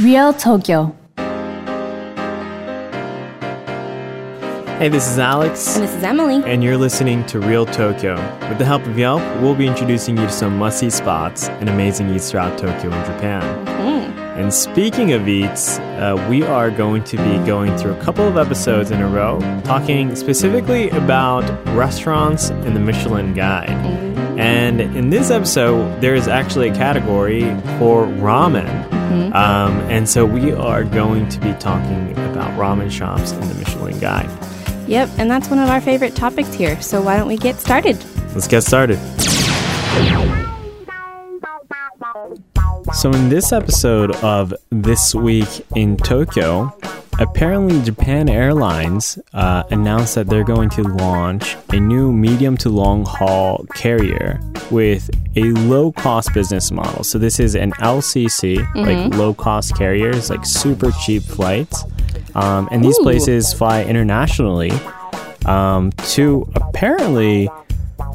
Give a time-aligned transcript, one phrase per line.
[0.00, 0.94] Real Tokyo
[4.78, 5.74] Hey, this is Alex.
[5.74, 6.40] And this is Emily.
[6.46, 8.14] And you're listening to Real Tokyo.
[8.48, 11.68] With the help of Yelp, we'll be introducing you to some must see spots and
[11.68, 13.66] amazing eats throughout Tokyo and Japan.
[14.38, 18.36] And speaking of eats, uh, we are going to be going through a couple of
[18.38, 21.42] episodes in a row talking specifically about
[21.74, 23.68] restaurants in the Michelin Guide.
[24.38, 27.40] And in this episode, there is actually a category
[27.80, 28.97] for ramen.
[29.08, 33.98] Um, and so we are going to be talking about ramen shops in the Michelin
[33.98, 34.30] Guide.
[34.88, 36.80] Yep, and that's one of our favorite topics here.
[36.80, 38.02] So why don't we get started?
[38.34, 38.98] Let's get started.
[42.94, 46.74] So, in this episode of This Week in Tokyo,
[47.18, 53.04] apparently Japan Airlines uh, announced that they're going to launch a new medium to long
[53.04, 54.40] haul carrier
[54.70, 57.04] with a low cost business model.
[57.04, 61.84] So, this is an LCC, like low cost carriers, like super cheap flights.
[62.34, 63.02] Um, and these Ooh.
[63.02, 64.70] places fly internationally
[65.46, 67.48] um, to apparently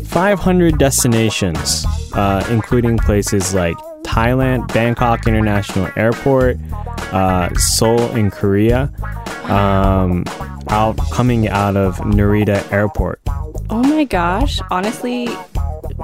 [0.06, 6.58] 500 destinations, uh, including places like Thailand, Bangkok International Airport,
[7.12, 8.92] uh, Seoul in Korea,
[9.46, 10.26] um,
[10.70, 13.22] out coming out of Narita Airport.
[13.70, 15.28] Oh my gosh, honestly,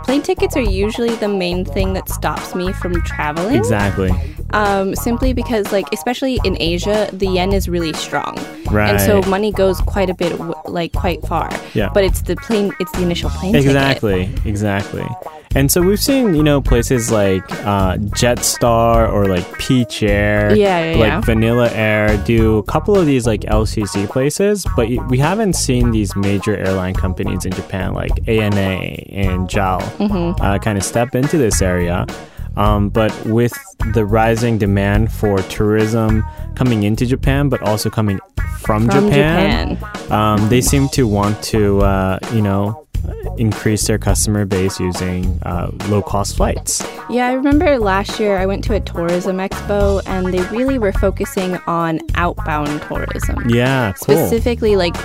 [0.03, 3.55] plane tickets are usually the main thing that stops me from traveling.
[3.55, 4.11] Exactly.
[4.51, 8.37] Um, simply because, like, especially in Asia, the yen is really strong,
[8.71, 11.49] and so money goes quite a bit, like, quite far.
[11.73, 11.89] Yeah.
[11.93, 13.67] But it's the plane, it's the initial plane ticket.
[13.67, 15.07] Exactly, exactly.
[15.55, 20.91] And so we've seen, you know, places like uh, Jetstar or like Peach Air, Yeah,
[20.91, 21.21] yeah, like yeah.
[21.21, 26.15] Vanilla Air, do a couple of these like LCC places, but we haven't seen these
[26.15, 28.59] major airline companies in Japan like ANA
[29.09, 30.39] and JAL Mm-hmm.
[30.43, 32.05] uh, kind of step into this area.
[32.55, 33.53] Um, but with
[33.93, 36.23] the rising demand for tourism
[36.55, 38.19] coming into Japan, but also coming
[38.59, 40.11] from, From Japan, Japan.
[40.11, 42.85] um, they seem to want to, uh, you know,
[43.37, 46.83] increase their customer base using uh, low cost flights.
[47.09, 50.91] Yeah, I remember last year I went to a tourism expo and they really were
[50.91, 53.49] focusing on outbound tourism.
[53.49, 54.15] Yeah, cool.
[54.15, 54.95] Specifically, like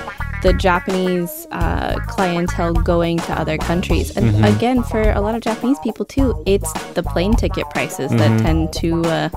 [0.45, 4.15] the Japanese uh, clientele going to other countries.
[4.17, 4.45] And Mm-hmm.
[4.57, 8.19] again, for a lot of Japanese people too, it's the plane ticket prices Mm-hmm.
[8.23, 8.89] that tend to
[9.19, 9.29] uh,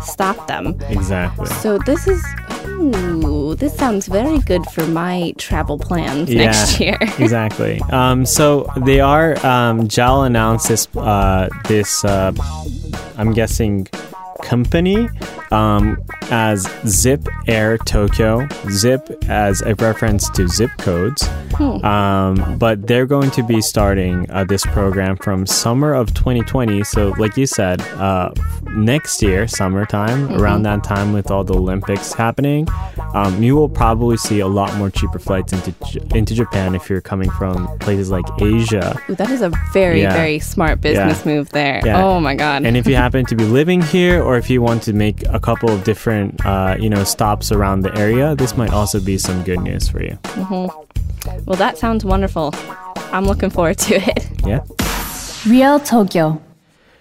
[0.00, 0.64] stop them.
[0.88, 1.46] Exactly.
[1.62, 2.22] So this is,
[2.68, 6.96] ooh, this sounds very good for my travel plans next year.
[7.18, 7.80] exactly.
[7.90, 9.30] Um, so they are.
[9.44, 10.86] Um, JAL announced this.
[10.96, 12.04] Uh, this.
[12.04, 12.32] Uh,
[13.18, 13.88] I'm guessing
[14.42, 15.08] company
[15.52, 18.48] um, as Zip Air Tokyo.
[18.70, 21.28] Zip as a reference to zip codes.
[21.60, 26.82] Um, but they're going to be starting uh, this program from summer of 2020.
[26.84, 28.32] So, like you said, uh,
[28.74, 32.66] next year, summertime, around that time with all the Olympics happening,
[33.14, 35.72] um, you will probably see a lot more cheaper flights into
[36.16, 38.98] into Japan if you're coming from places like Asia.
[39.10, 40.14] Ooh, that is a very, Yeah.
[40.14, 41.32] very smart business Yeah.
[41.32, 41.80] move there.
[41.84, 42.02] Yeah.
[42.04, 42.64] Oh my God.
[42.64, 45.38] And if you happen to be living here, or if you want to make a
[45.42, 49.42] couple of different, uh, you know, stops around the area, this might also be some
[49.42, 50.18] good news for you.
[51.44, 52.54] well, that sounds wonderful.
[53.12, 54.28] I'm looking forward to it.
[54.46, 54.60] Yeah.
[55.46, 56.40] Real Tokyo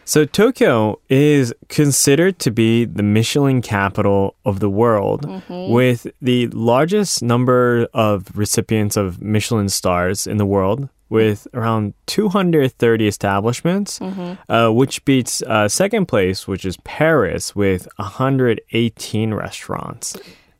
[0.05, 7.23] So Tokyo is considered to be the Michelin capital of the world, with the largest
[7.23, 15.03] number of recipients of Michelin stars in the world, with around 230 establishments, uh, which
[15.03, 20.15] beats uh, second place, which is Paris, with 118 restaurants.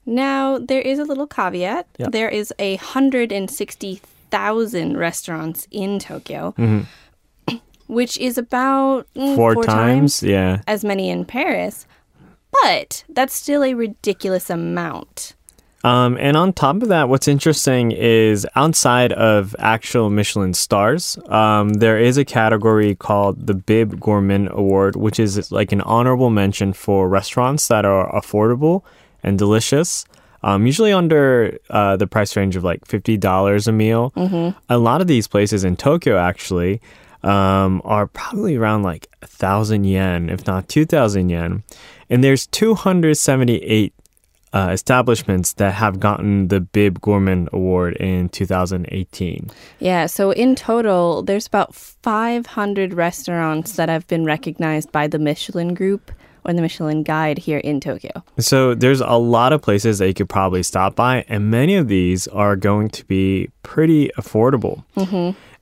[0.06, 1.88] Now, there is a little caveat.
[1.98, 6.54] There is a 160,000 restaurants in Tokyo,
[7.88, 9.36] which is about mm, Mm-hmm.
[9.36, 10.62] Four, times, yeah.
[10.68, 11.86] as many in Paris.
[12.64, 15.36] But that's still a ridiculous amount.
[15.84, 21.74] Um, and on top of that, what's interesting is outside of actual Michelin stars, um,
[21.74, 26.74] there is a category called the Bib Gourmand Award, which is like an honorable mention
[26.74, 28.84] for restaurants that are affordable
[29.24, 30.06] and delicious.
[30.44, 34.12] Um, usually under uh, the price range of like fifty dollars a meal.
[34.70, 36.82] A lot of these places in Tokyo actually
[37.22, 41.64] um, are probably around like a thousand yen, if not two thousand yen.
[42.10, 43.94] And there's two hundred seventy-eight
[44.54, 49.50] uh, establishments that have gotten the Bib Gourmand Award in 2018.
[49.80, 55.74] Yeah, so in total, there's about 500 restaurants that have been recognized by the Michelin
[55.74, 56.12] Group
[56.44, 58.24] or the Michelin Guide here in Tokyo.
[58.40, 61.88] So there's a lot of places that you could probably stop by, and many of
[61.88, 64.84] these are going to be pretty affordable.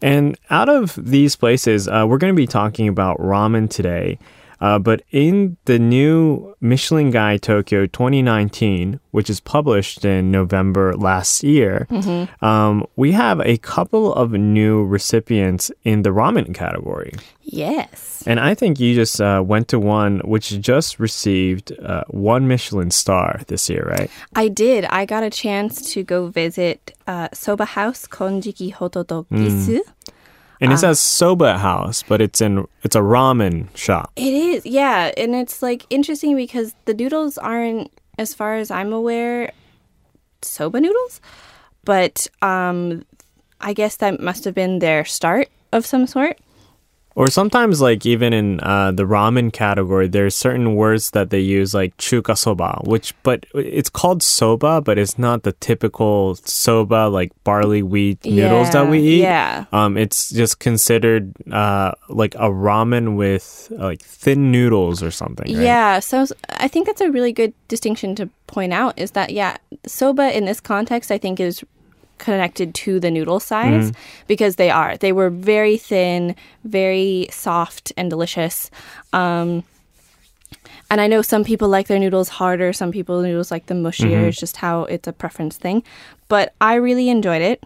[0.02, 4.18] And out of these places, uh, we're going to be talking about ramen today.
[4.62, 11.44] Uh, but in the new Michelin Guide Tokyo 2019, which is published in November last
[11.44, 11.88] year,
[12.42, 17.14] um, we have a couple of new recipients in the ramen category.
[17.42, 18.24] Yes.
[18.28, 22.92] And I think you just uh, went to one which just received uh, one Michelin
[22.92, 24.12] star this year, right?
[24.36, 24.86] I did.
[24.86, 29.80] I got a chance to go visit uh, Soba House Konjiki Hototogisu.
[30.62, 34.12] And it says soba house, but it's in it's a ramen shop.
[34.16, 35.12] It is, yeah.
[35.16, 39.52] And it's like interesting because the noodles aren't, as far as I'm aware,
[40.42, 41.22] soba noodles.
[41.86, 43.06] But um,
[43.62, 46.38] I guess that must have been their start of some sort.
[47.20, 51.74] Or sometimes, like even in uh, the ramen category, there's certain words that they use,
[51.74, 57.34] like chuka soba, which but it's called soba, but it's not the typical soba like
[57.44, 59.24] barley wheat noodles that we eat.
[59.24, 59.66] Yeah.
[59.74, 65.54] Um, it's just considered uh, like a ramen with like thin noodles or something.
[65.54, 65.62] Right?
[65.62, 69.58] Yeah, so I think that's a really good distinction to point out is that yeah,
[69.86, 71.66] soba in this context I think is
[72.20, 73.92] connected to the noodle size
[74.28, 74.96] because they are.
[74.98, 78.70] They were very thin, very soft and delicious.
[79.14, 79.64] Um
[80.92, 84.28] and I know some people like their noodles harder, some people noodles like them mushier.
[84.28, 85.84] It's just how it's a preference thing.
[86.28, 87.64] But I really enjoyed it.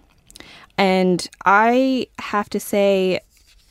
[0.78, 3.20] And I have to say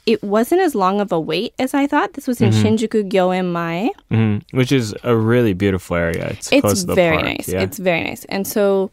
[0.07, 2.15] it wasn't as long of a wait as I thought.
[2.15, 3.91] This was in Shinjuku Gyoen Mae.
[4.11, 4.43] Mhm.
[4.53, 6.29] which is a really beautiful area.
[6.31, 7.27] It's, close It's to the very park.
[7.29, 7.49] nice.
[7.49, 7.61] Yeah.
[7.63, 8.25] It's very nice.
[8.31, 8.91] And so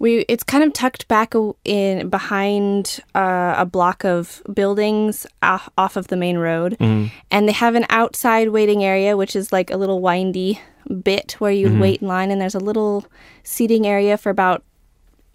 [0.00, 5.96] we it's kind of tucked back in behind uh, a block of buildings off, off
[5.96, 6.76] of the main road.
[6.80, 7.14] Mm-hmm.
[7.30, 10.58] And they have an outside waiting area which is like a little windy
[11.04, 11.80] bit where you Mm-hmm.
[11.80, 13.04] wait in line and there's a little
[13.44, 14.64] seating area for about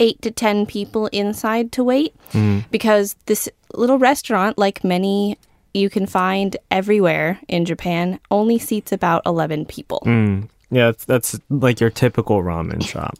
[0.00, 2.68] 8 to 10 people inside to wait Mm-hmm.
[2.70, 5.38] because this little restaurant like many
[5.72, 10.02] you can find everywhere in Japan only seats about 11 people.
[10.06, 10.48] Mm.
[10.70, 13.16] Yeah, that's, that's like your typical ramen shop.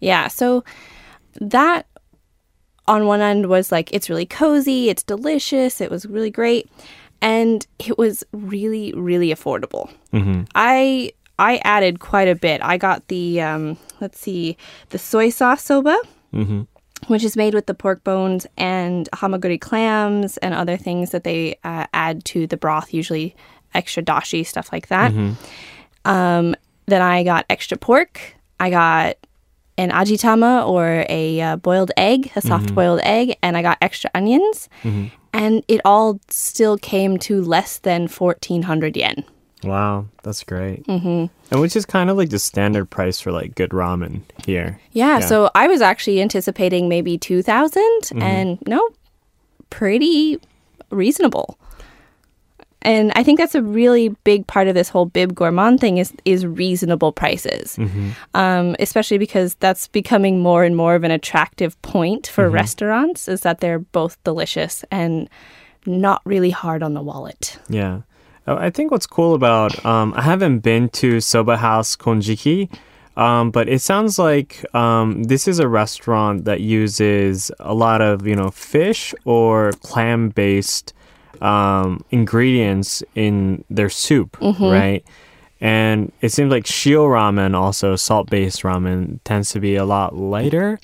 [0.00, 0.28] Yeah.
[0.28, 0.64] So
[1.40, 1.86] that
[2.86, 6.68] on one end was like, it's really cozy, it's delicious, it was really great.
[7.20, 9.90] And it was really, really affordable.
[10.54, 12.60] I I added quite a bit.
[12.62, 14.56] I got the um, let's see,
[14.90, 15.96] the soy sauce soba,
[17.08, 21.58] which is made with the pork bones and hamaguri clams and other things that they
[21.64, 23.34] uh, add to the broth, usually
[23.74, 25.12] extra dashi stuff like that.
[26.04, 26.54] Um,
[26.86, 28.20] then I got extra pork.
[28.60, 29.16] I got
[29.76, 34.10] an ajitama or a uh, boiled egg, a soft boiled egg, and I got extra
[34.14, 34.68] onions.
[35.32, 39.24] And it all still came to less than 1400 yen.
[39.62, 40.84] Wow, that's great.
[40.86, 41.26] Mm-hmm.
[41.50, 44.80] And which is kind of like the standard price for like good ramen here.
[44.92, 45.26] Yeah, Yeah.
[45.26, 47.82] so I was actually anticipating maybe 2000
[48.16, 48.88] and no,
[49.70, 50.40] pretty
[50.90, 51.58] reasonable.
[52.88, 56.10] And I think that's a really big part of this whole bib gourmand thing is
[56.24, 57.78] is reasonable prices,
[58.32, 63.28] um, especially because that's becoming more and more of an attractive point for restaurants.
[63.28, 65.28] Is that they're both delicious and
[65.84, 67.58] not really hard on the wallet.
[67.68, 68.00] Yeah.
[68.46, 72.70] Oh, I think what's cool about um, I haven't been to Soba House Konjiki,
[73.18, 78.26] um, but it sounds like um, this is a restaurant that uses a lot of
[78.26, 80.94] you know fish or clam based
[81.42, 84.36] um, ingredients in their soup,
[84.70, 85.04] right?
[85.60, 90.14] And it seems like shio ramen, also salt based ramen, tends to be a lot
[90.16, 90.78] lighter.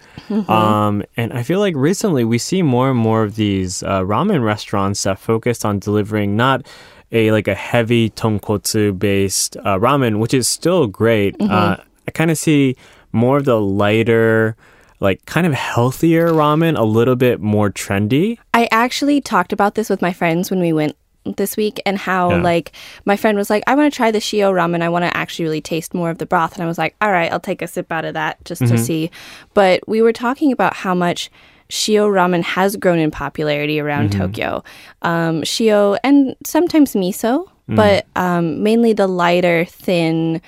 [0.49, 4.43] Um, and I feel like recently we see more and more of these uh, ramen
[4.45, 6.67] restaurants that focus on delivering not
[7.13, 11.37] a like a heavy tonkotsu based uh, ramen, which is still great.
[11.41, 11.77] Uh,
[12.09, 12.75] I kind of see
[13.13, 14.57] more of the lighter,
[15.01, 18.39] like kind of healthier ramen, a little bit more trendy.
[18.55, 20.97] I actually talked about this with my friends when we went
[21.37, 22.43] this week and how Yeah.
[22.43, 22.73] like
[23.07, 24.83] my friend was like I want to try the shio ramen.
[24.83, 26.53] I want to actually really taste more of the broth.
[26.55, 28.77] And I was like all right I'll take a sip out of that just to
[28.77, 29.11] see.
[29.55, 31.31] But we were talking about how much
[31.71, 34.63] shio ramen has grown in popularity around Tokyo.
[35.01, 40.43] Um, shio and sometimes miso but um, mainly the lighter thin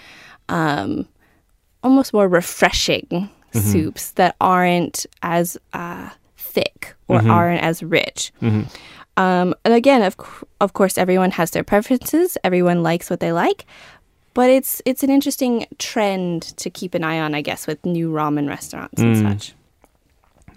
[0.50, 1.08] um,
[1.82, 8.32] almost more refreshing soups that aren't as uh, thick or aren't as rich.
[9.18, 10.16] Um, and again, of
[10.60, 12.36] of course, everyone has their preferences.
[12.44, 13.64] Everyone likes what they like,
[14.34, 18.10] but it's it's an interesting trend to keep an eye on, I guess, with new
[18.10, 19.54] ramen restaurants and such.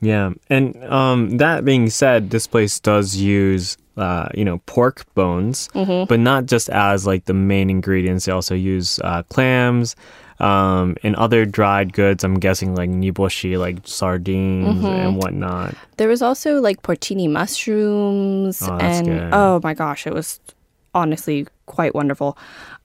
[0.02, 5.70] Yeah, and um, that being said, this place does use uh, you know pork bones,
[5.74, 8.26] but not just as like the main ingredients.
[8.26, 9.96] They also use uh, clams
[10.40, 12.24] um, and other dried goods.
[12.24, 15.76] I'm guessing like niboshi, like sardines and whatnot.
[15.98, 19.30] There was also like porcini mushrooms, Oh, and good.
[19.34, 20.40] oh my gosh, it was
[20.96, 22.38] honestly quite wonderful.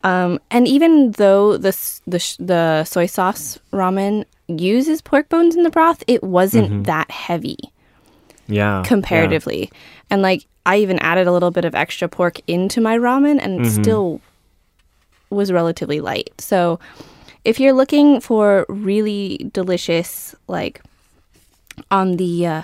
[0.03, 1.71] Um, and even though the
[2.07, 7.57] the the soy sauce ramen uses pork bones in the broth, it wasn't that heavy
[8.47, 8.83] Yeah.
[8.85, 9.71] comparatively.
[10.11, 13.65] And like I even added a little bit of extra pork into my ramen and
[13.65, 14.21] it still
[15.31, 16.31] was relatively light.
[16.39, 16.79] So
[17.45, 20.81] if you're looking for really delicious like
[21.91, 22.63] on the uh,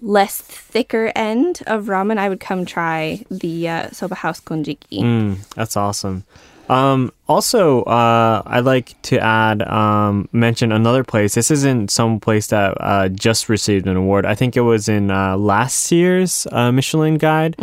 [0.00, 5.00] less thicker end of ramen, I would come try the uh, Soba House Konjiki.
[5.00, 6.24] Mm, that's awesome.
[6.68, 11.34] Um, also, uh, I'd like to add, um, mention another place.
[11.34, 14.26] This isn't some place that uh, just received an award.
[14.26, 17.56] I think it was in uh, last year's uh, Michelin Guide,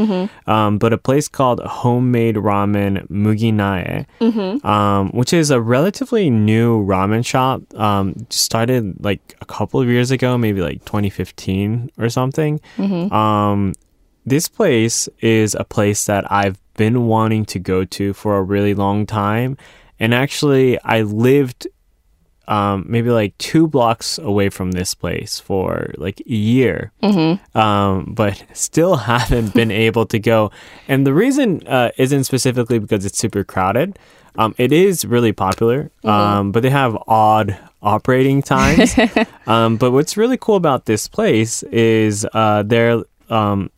[0.48, 4.06] um, but a place called Homemade Ramen Muginae,
[4.66, 7.62] um, which is a relatively new ramen shop.
[7.76, 12.60] Um, started like a couple of years ago, maybe like 2015 or something.
[13.12, 13.74] Um,
[14.26, 18.74] this place is a place that I've been wanting to go to for a really
[18.74, 19.58] long time.
[20.00, 21.68] And actually, I lived
[22.48, 26.92] um, maybe like two blocks away from this place for like a year,
[27.56, 30.52] um, but still haven't been able to go.
[30.88, 33.98] And the reason uh, isn't specifically because it's super crowded.
[34.38, 38.96] Um, it is really popular, um, but they have odd operating times.
[39.46, 43.70] um, but what's really cool about this place is uh, they're um,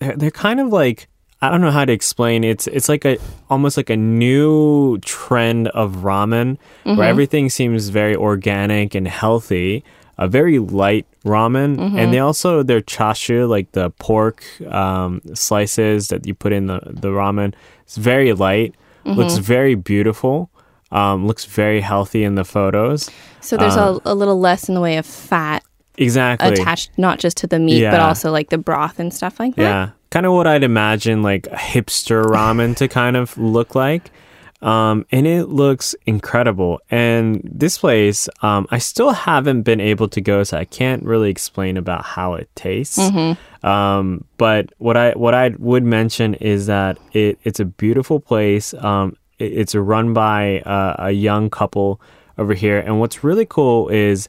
[0.00, 1.07] they're, they're kind of like
[1.40, 2.42] I don't know how to explain.
[2.42, 3.16] It's it's like a
[3.48, 9.84] almost like a new trend of ramen where everything seems very organic and healthy.
[10.20, 16.26] A very light ramen, and they also their chashu, like the pork um, slices that
[16.26, 18.74] you put in the the ramen, it's very light.
[19.04, 20.50] Looks very beautiful.
[20.90, 23.10] Um, looks very healthy in the photos.
[23.40, 25.62] So there's a, a little less in the way of fat
[25.98, 26.48] Exactly.
[26.48, 29.62] attached not just to the meat but also like the broth and stuff like that.
[29.62, 34.10] Yeah, kind of what I'd imagine like a hipster ramen to kind of look like.
[34.60, 36.80] Um, and it looks incredible.
[36.90, 41.30] And this place, um, I still haven't been able to go, so I can't really
[41.30, 42.98] explain about how it tastes.
[43.62, 48.74] Um, but what I what I would mention is that it it's a beautiful place.
[48.74, 52.00] Um, it- it's run by uh, a young couple
[52.36, 54.28] over here, and what's really cool is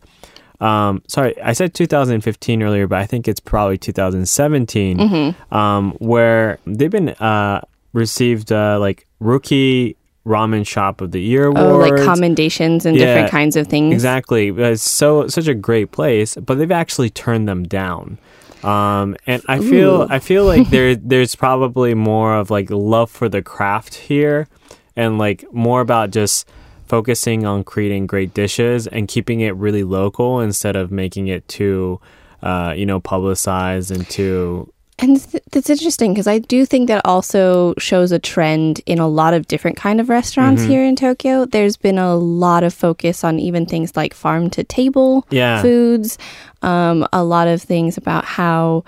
[0.62, 6.92] um, sorry, I said 2015 earlier, but I think it's probably 2017, um, where they've
[6.92, 7.62] been uh,
[7.94, 11.92] received uh, like rookie ramen shop of the year Oh, awards.
[11.92, 13.94] like commendations and Yeah, different kinds of things.
[13.94, 18.18] Exactly, it's so such a great place, but they've actually turned them down.
[18.63, 23.30] Um, and I feel I feel like there there's probably more of like love for
[23.30, 24.48] the craft here,
[24.96, 26.48] and like more about just
[26.89, 32.01] focusing on creating great dishes and keeping it really local instead of making it too,
[32.43, 34.72] uh, you know, publicized and too.
[35.01, 39.08] And th- that's interesting because I do think that also shows a trend in a
[39.08, 40.72] lot of different kind of restaurants Mm-hmm.
[40.72, 41.46] here in Tokyo.
[41.46, 45.62] There's been a lot of focus on even things like farm to table Yeah.
[45.62, 46.17] foods,
[46.63, 48.84] um, a lot of things about how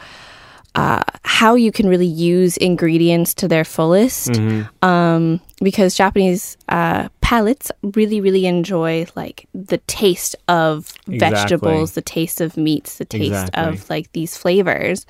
[0.76, 4.30] uh, how you can really use ingredients to their fullest.
[4.32, 4.86] Mm-hmm.
[4.88, 11.20] Um, because Japanese uh, palates really, really enjoy like the taste of Exactly.
[11.20, 13.64] vegetables, the taste of meats, the taste Exactly.
[13.64, 15.06] of like these flavors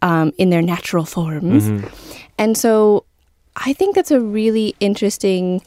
[0.00, 1.64] um, in their natural forms.
[1.64, 1.88] Mm-hmm.
[2.38, 3.06] And so
[3.56, 5.60] I think that's a really interesting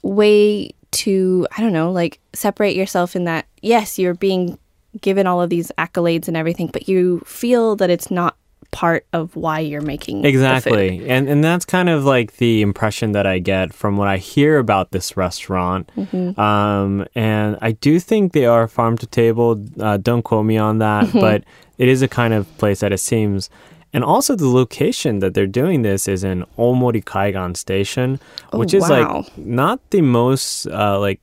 [0.00, 4.58] way to, I don't know, like separate yourself in that, yes, you're being
[5.02, 8.38] given all of these accolades and everything, but you feel that it's not
[8.74, 10.24] part of why you're making.
[10.24, 11.08] Exactly.
[11.08, 14.58] And and that's kind of like the impression that I get from what I hear
[14.58, 15.88] about this restaurant.
[15.96, 16.38] Mm-hmm.
[16.40, 19.64] Um, and I do think they are farm to table.
[19.78, 21.20] Uh, don't quote me on that, Mm-hmm.
[21.20, 21.44] but
[21.78, 23.48] it is a kind of place that it seems.
[23.92, 28.18] And also the location that they're doing this is in Omori Kaigan Station,
[28.52, 31.20] Oh, which is like not the most uh, like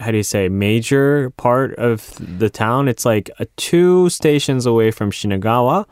[0.00, 2.88] how do you say major part of the town.
[2.88, 5.86] It's like uh, two stations away from Shinagawa,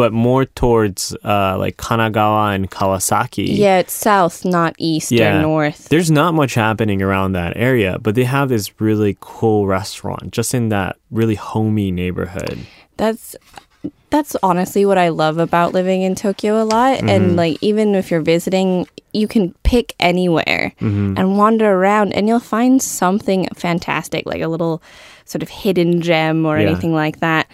[0.00, 3.46] but more towards uh, like Kanagawa and Kawasaki.
[3.64, 5.88] Yeah, it's south, not east or north.
[5.90, 10.54] There's not much happening around that area, but they have this really cool restaurant just
[10.54, 12.56] in that really homey neighborhood.
[12.96, 13.36] That's
[14.10, 16.96] that's honestly what I love about living in Tokyo a lot.
[16.98, 17.08] Mm-hmm.
[17.08, 21.14] And like even if you're visiting, you can pick anywhere Mm-hmm.
[21.18, 24.82] and wander around and you'll find something fantastic, like a little
[25.26, 26.66] sort of hidden gem or Yeah.
[26.68, 27.46] anything like that.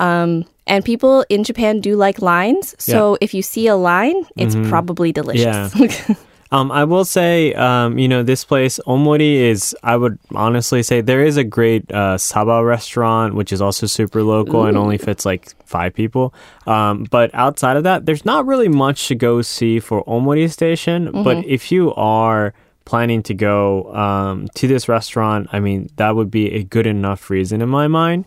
[0.00, 2.74] Um, and people in Japan do like lines.
[2.78, 5.74] So if you see a line, it's probably delicious.
[6.50, 11.02] Um, I will say, um, you know, this place, Omori, is, I would honestly say,
[11.02, 15.26] there is a great uh, Saba restaurant, which is also super local and only fits
[15.26, 16.32] like five people.
[16.66, 21.22] Um, but outside of that, there's not really much to go see for Omori Station.
[21.22, 22.54] But if you are
[22.86, 27.28] planning to go um, to this restaurant, I mean, that would be a good enough
[27.28, 28.24] reason in my mind.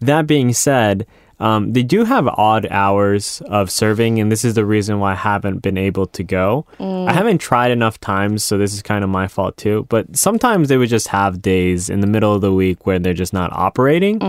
[0.00, 1.06] That being said,
[1.40, 5.14] um, they do have odd hours of serving, and this is the reason why I
[5.14, 6.66] haven't been able to go.
[6.80, 9.86] I haven't tried enough times, so this is kind of my fault too.
[9.88, 13.14] But sometimes they would just have days in the middle of the week where they're
[13.14, 14.20] just not operating.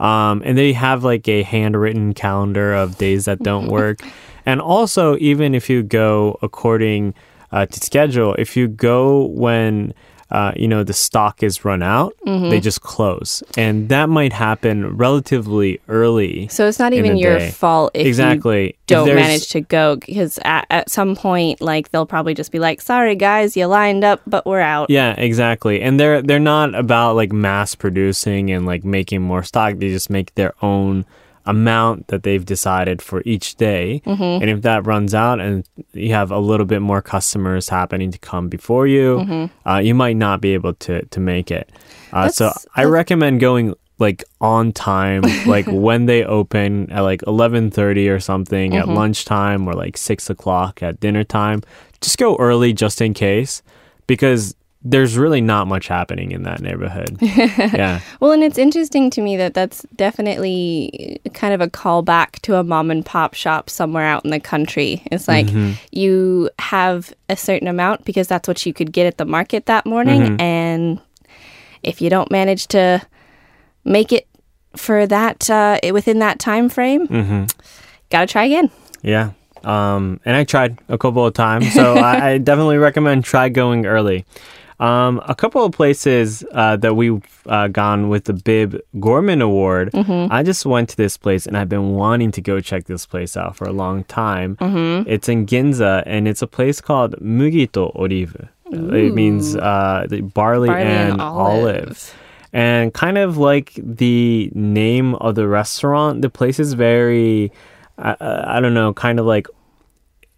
[0.00, 4.00] Um, and they have like a handwritten calendar of days that don't work.
[4.46, 7.14] And also, even if you go according
[7.52, 9.92] uh, to schedule, if you go when
[10.30, 14.96] uh, you know the stock is run out, they just close, and that might happen
[14.96, 16.48] relatively early.
[16.48, 17.50] So it's not even your day.
[17.50, 22.06] fault if exactly you don't manage to go because at, at some point, like they'll
[22.06, 25.80] probably just be like, "Sorry guys, you lined up, but we're out." Yeah, exactly.
[25.80, 29.76] And they're they're not about like mass producing and like making more stock.
[29.78, 31.04] They just make their own
[31.46, 34.02] amount that they've decided for each day.
[34.04, 34.42] Mm-hmm.
[34.42, 38.18] And if that runs out and you have a little bit more customers happening to
[38.18, 39.68] come before you, Mm-hmm.
[39.68, 41.70] uh, you might not be able to to make it.
[42.12, 47.70] Uh, so I recommend going like on time, like when they open at like eleven
[47.70, 48.90] thirty or something Mm-hmm.
[48.90, 51.62] at lunchtime or like six o'clock at dinner time.
[52.00, 53.62] Just go early just in case
[54.08, 57.16] because there's really not much happening in that neighborhood.
[57.20, 58.00] yeah.
[58.20, 62.62] Well, and it's interesting to me that that's definitely kind of a callback to a
[62.62, 65.02] mom and pop shop somewhere out in the country.
[65.06, 65.72] It's like Mm-hmm.
[65.92, 69.86] you have a certain amount because that's what you could get at the market that
[69.86, 70.40] morning, Mm-hmm.
[70.40, 71.00] and
[71.82, 73.02] if you don't manage to
[73.84, 74.26] make it
[74.76, 77.44] for that uh, within that time frame, Mm-hmm.
[78.10, 78.70] gotta try again.
[79.02, 79.30] Yeah.
[79.64, 83.84] Um, and I tried a couple of times, so I, I definitely recommend try going
[83.86, 84.24] early.
[84.78, 89.90] Um, a couple of places uh, that we've uh, gone with the Bib Gourmand Award.
[89.94, 93.36] I just went to this place and I've been wanting to go check this place
[93.36, 94.56] out for a long time.
[95.08, 98.48] It's in Ginza and it's a place called Mugito Olive.
[98.70, 101.64] It means uh, the barley, Barley and and, olive.
[101.64, 102.14] olive.
[102.52, 107.52] And kind of like the name of the restaurant, the place is very,
[107.98, 109.46] I, I don't know, kind of like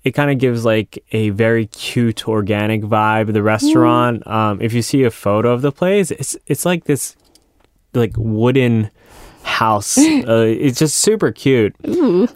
[0.09, 3.35] it kind of gives like a very cute organic vibe.
[3.35, 7.15] The restaurant, um, if you see a photo of the place, it's it's like this
[7.93, 8.91] like wooden
[9.43, 9.99] house.
[9.99, 11.77] uh, it's just super cute.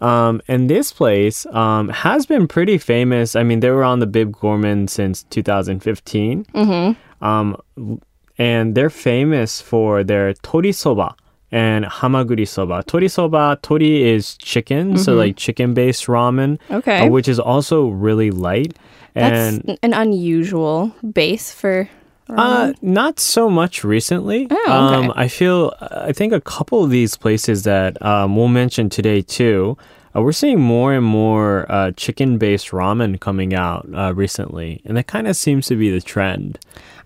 [0.02, 3.34] Um, and this place um, has been pretty famous.
[3.34, 6.44] I mean, they were on the Bib Gourmand since 2015.
[6.44, 7.24] Mm-hmm.
[7.24, 7.56] Um,
[8.36, 11.16] and they're famous for their tori soba
[11.52, 12.82] and hamaguri soba.
[12.84, 17.00] Tori soba, tori is chicken, so like chicken based ramen, Okay.
[17.00, 18.76] uh, which is also really light.
[19.14, 21.88] That's And an unusual base for.
[22.30, 24.48] uh, not so much recently.
[24.50, 25.06] Oh, okay.
[25.06, 29.20] um, I feel, I think a couple of these places that um, we'll mention today
[29.20, 29.76] too,
[30.16, 34.80] uh, we're seeing more and more uh, chicken based ramen coming out uh, recently.
[34.86, 36.58] And that kind of seems to be the trend.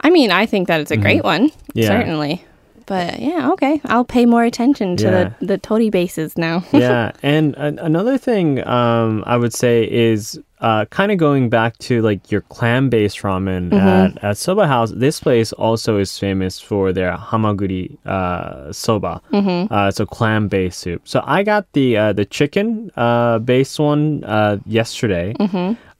[0.02, 1.78] I mean, I think that it's a great one, Mm-hmm.
[1.80, 1.88] Yeah.
[1.88, 2.44] certainly.
[2.86, 5.30] But yeah, okay, I'll pay more attention to Yeah.
[5.40, 6.62] the the Tori bases now.
[6.72, 11.76] yeah, and an another thing um, I would say is uh, kind of going back
[11.78, 14.90] to like your clam-based ramen at, at Soba House.
[14.96, 21.02] This place also is famous for their hamaguri uh, soba, uh, so clam-based soup.
[21.04, 25.34] So I got the uh, the chicken uh, based one uh, yesterday.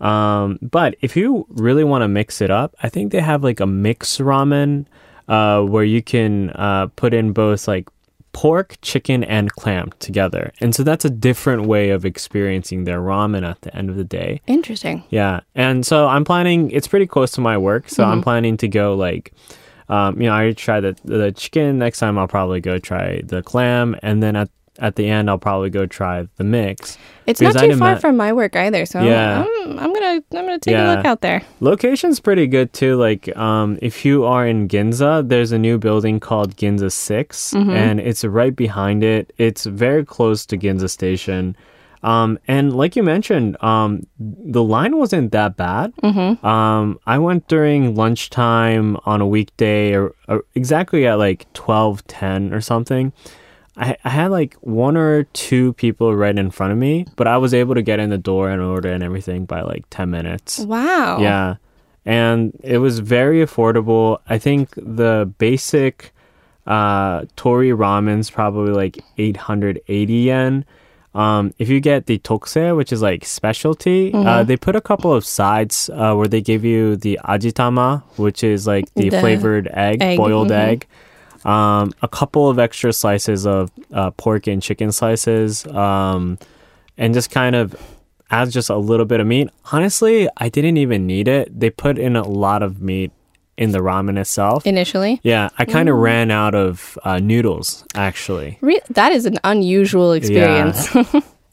[0.01, 3.61] Um, but if you really want to mix it up, I think they have like
[3.61, 4.87] a mix ramen
[5.29, 7.89] uh, where you can uh, put in both like
[8.33, 10.53] pork, chicken, and clam together.
[10.61, 14.05] And so that's a different way of experiencing their ramen at the end of the
[14.05, 14.43] day.
[14.47, 15.05] Interesting.
[15.09, 15.41] Yeah.
[15.55, 17.89] And so I'm planning, it's pretty close to my work.
[17.89, 19.33] So I'm planning to go like,
[19.89, 21.79] um, you know, I tried the, the chicken.
[21.79, 23.97] Next time I'll probably go try the clam.
[24.03, 26.99] And then at, at the end, I'll probably go try the mix.
[27.27, 29.45] It's not too far ma- from my work either, so Yeah.
[29.45, 31.43] I'm, I'm gonna I'm gonna take a look out there.
[31.61, 32.97] Location's pretty good too.
[32.97, 38.01] Like, um, if you are in Ginza, there's a new building called Ginza 6 and
[38.01, 39.33] it's right behind it.
[39.39, 41.57] It's very close to Ginza Station.
[42.03, 45.93] Um, and like you mentioned, um, the line wasn't that bad.
[46.45, 52.53] Um, I went during lunchtime on a weekday, or, or exactly at like twelve ten
[52.53, 53.13] or something.
[53.77, 57.37] I, I had like one or two people right in front of me, but I
[57.37, 60.59] was able to get in the door and order and everything by like ten minutes.
[60.61, 61.19] Wow.
[61.21, 61.57] Yeah.
[62.05, 64.21] And it was very affordable.
[64.29, 66.13] I think the basic
[66.67, 70.65] uh, Tori ramen's probably like 880 yen.
[71.15, 74.47] Um, if you get the tokusei, which is like specialty, uh, Mm-hmm.
[74.49, 78.67] they put a couple of sides uh, where they give you the ajitama, which is
[78.67, 80.69] like the, The flavored egg, egg, boiled mhm.
[80.69, 80.87] egg.
[81.47, 86.39] Um, a couple of extra slices of uh, pork and chicken slices, um,
[86.99, 87.75] and just kind of
[88.31, 89.49] adds just a little bit of meat.
[89.73, 91.59] Honestly, I didn't even need it.
[91.59, 93.13] They put in a lot of meat
[93.57, 94.67] in the ramen itself.
[94.67, 95.93] Initially, yeah, I kind Mm.
[95.93, 98.59] of ran out of uh, noodles actually.
[98.61, 100.89] Re- that is an unusual experience.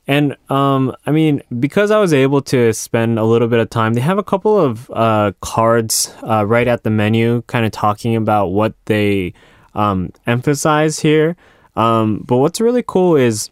[0.06, 3.94] And um, I mean, because I was able to spend a little bit of time,
[3.94, 8.14] they have a couple of uh, cards uh, right at the menu, kind of talking
[8.18, 9.34] about what they
[9.76, 11.36] um, emphasize here.
[11.76, 13.50] Um, but what's really cool is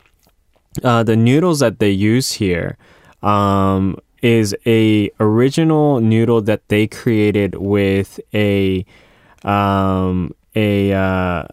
[0.83, 2.77] uh, the noodles that they use here
[3.23, 8.85] um, is a original noodle that they created with a
[9.43, 11.43] um, a uh,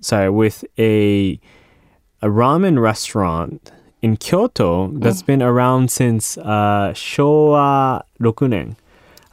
[0.00, 1.40] sorry with a
[2.20, 8.76] a ramen restaurant in Kyoto that's been around since uh, Showa 6nen.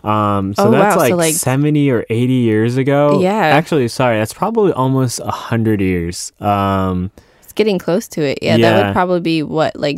[0.04, 1.02] Um, so Oh, that's wow.
[1.02, 3.20] like, So, like- 70 or 80 years ago.
[3.22, 3.36] Yeah.
[3.36, 6.32] Actually, sorry, that's probably almost 100 years.
[6.40, 7.12] Um,
[7.44, 8.40] it's getting close to it.
[8.42, 9.98] Yeah, that would probably be what, like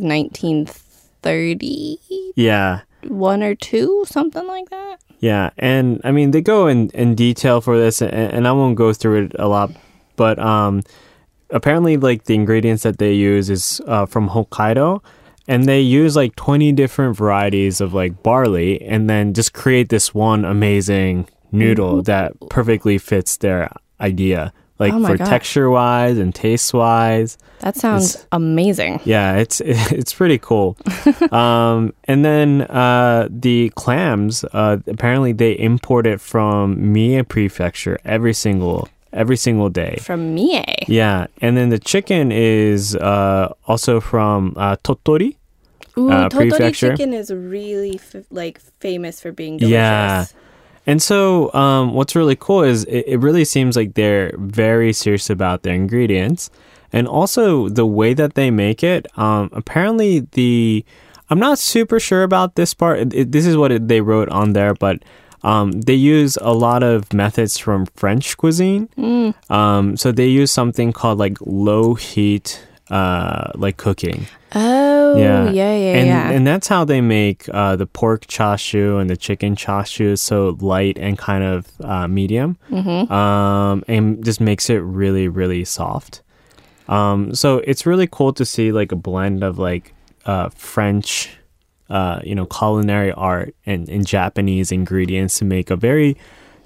[1.24, 2.34] 1930?
[2.36, 2.82] yeah.
[3.08, 4.98] One or two, something like that.
[5.20, 8.76] Yeah, and I mean they go in, in detail for this, and, and I won't
[8.76, 9.72] go through it a lot,
[10.16, 10.82] but um,
[11.50, 15.02] apparently like the ingredients that they use is uh, from Hokkaido,
[15.52, 20.14] and they use like twenty different varieties of like barley, and then just create this
[20.14, 25.28] one amazing noodle that perfectly fits their idea, like Oh for gosh.
[25.28, 27.38] texture wise and taste wise.
[27.60, 29.02] That sounds amazing.
[29.04, 29.60] Yeah, it's
[30.00, 30.78] it's pretty cool.
[31.32, 38.34] um, and then uh, the clams, uh, apparently they import it from Mie Prefecture every
[38.34, 39.98] single every single day.
[40.02, 40.64] From Mie.
[40.88, 45.36] Yeah, and then the chicken is uh, also from uh, Tottori.
[46.02, 46.90] Ooh, uh, prefecture.
[46.92, 49.72] chicken is really f- like famous for being delicious.
[49.74, 50.26] Yeah.
[50.88, 55.30] And so, um, what's really cool is it, it really seems like they're very serious
[55.30, 56.50] about their ingredients,
[56.92, 59.06] and also the way that they make it.
[59.18, 60.84] Um, apparently, the
[61.30, 63.14] I'm not super sure about this part.
[63.14, 65.04] It- this is what it, they wrote on there, but
[65.44, 68.90] um, they use a lot of methods from French cuisine.
[69.50, 72.60] Um, so they use something called like low heat,
[72.92, 74.28] uh, like cooking.
[74.54, 75.96] Oh, yeah, yeah, yeah.
[75.96, 76.30] and, yeah.
[76.30, 80.98] and that's how they make uh, the pork chashu and the chicken chashu so light
[81.00, 83.12] and kind of uh, medium, Mm-hmm.
[83.12, 86.22] um, and just makes it really really soft.
[86.90, 89.94] Um, so it's really cool to see like a blend of like
[90.26, 91.30] uh, French,
[91.90, 96.18] uh, you know, culinary art and, and Japanese ingredients to make a very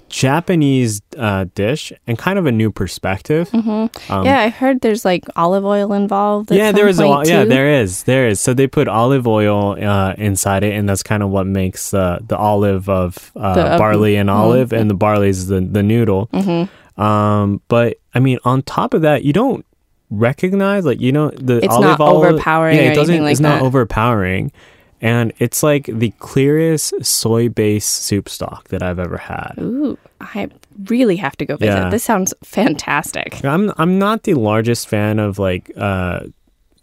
[0.08, 3.50] Japanese uh, dish and kind of a new perspective.
[3.52, 6.50] Um, yeah, I heard there's like olive oil involved.
[6.50, 7.28] yeah, there is a point, lot.
[7.28, 8.04] Yeah, there is.
[8.04, 8.40] There is.
[8.40, 12.20] So they put olive oil uh, inside it, and that's kind of what makes the
[12.26, 14.34] the olive of uh, The- barley and mhm.
[14.34, 16.28] olive, and the barley is the the noodle.
[16.32, 17.00] Mm-hmm.
[17.02, 19.64] Um, but I mean, on top of that, you don't
[20.10, 22.24] recognize like you know the It's olive not oil.
[22.24, 23.22] overpowering Yeah, it doesn't.
[23.22, 24.52] like it's not overpowering.
[25.00, 29.54] And it's like the clearest soy-based soup stock that I've ever had.
[29.58, 30.48] Ooh, I
[30.84, 31.72] really have to go visit.
[31.74, 31.90] Yeah.
[31.90, 33.44] This sounds fantastic.
[33.44, 36.20] I'm I'm not the largest fan of like uh,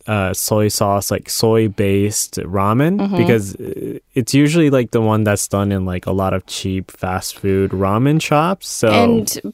[0.05, 3.17] uh, soy sauce, like soy based ramen, Mm-hmm.
[3.17, 6.91] because uh, it's usually like the one that's done in like a lot of cheap
[6.91, 8.67] fast food ramen shops.
[8.67, 9.53] So And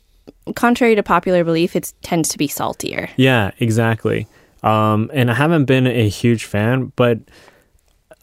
[0.55, 3.09] contrary to popular belief, it tends to be saltier.
[3.15, 4.27] yeah, exactly.
[4.63, 7.19] Um, and I haven't been a huge fan, but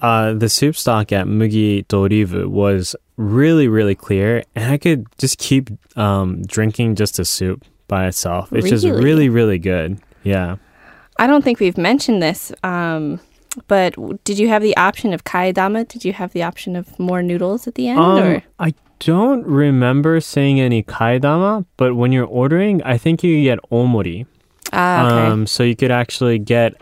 [0.01, 5.39] uh, the soup stock at Mugi Dorivu was really, really clear, and I could just
[5.39, 8.53] keep um, drinking just the soup by itself.
[8.53, 9.03] It's just Really?
[9.05, 9.99] really, really good.
[10.23, 10.57] Yeah.
[11.19, 13.21] I don't think we've mentioned this, um,
[13.69, 15.89] but did you have the option of kaedama?
[15.89, 17.99] Did you have the option of more noodles at the end?
[18.01, 23.43] Um, or I don't remember seeing any kaedama, but when you're ordering, I think you
[23.43, 24.27] get omori.
[24.75, 25.27] ah, okay.
[25.33, 26.75] Um, so you could actually get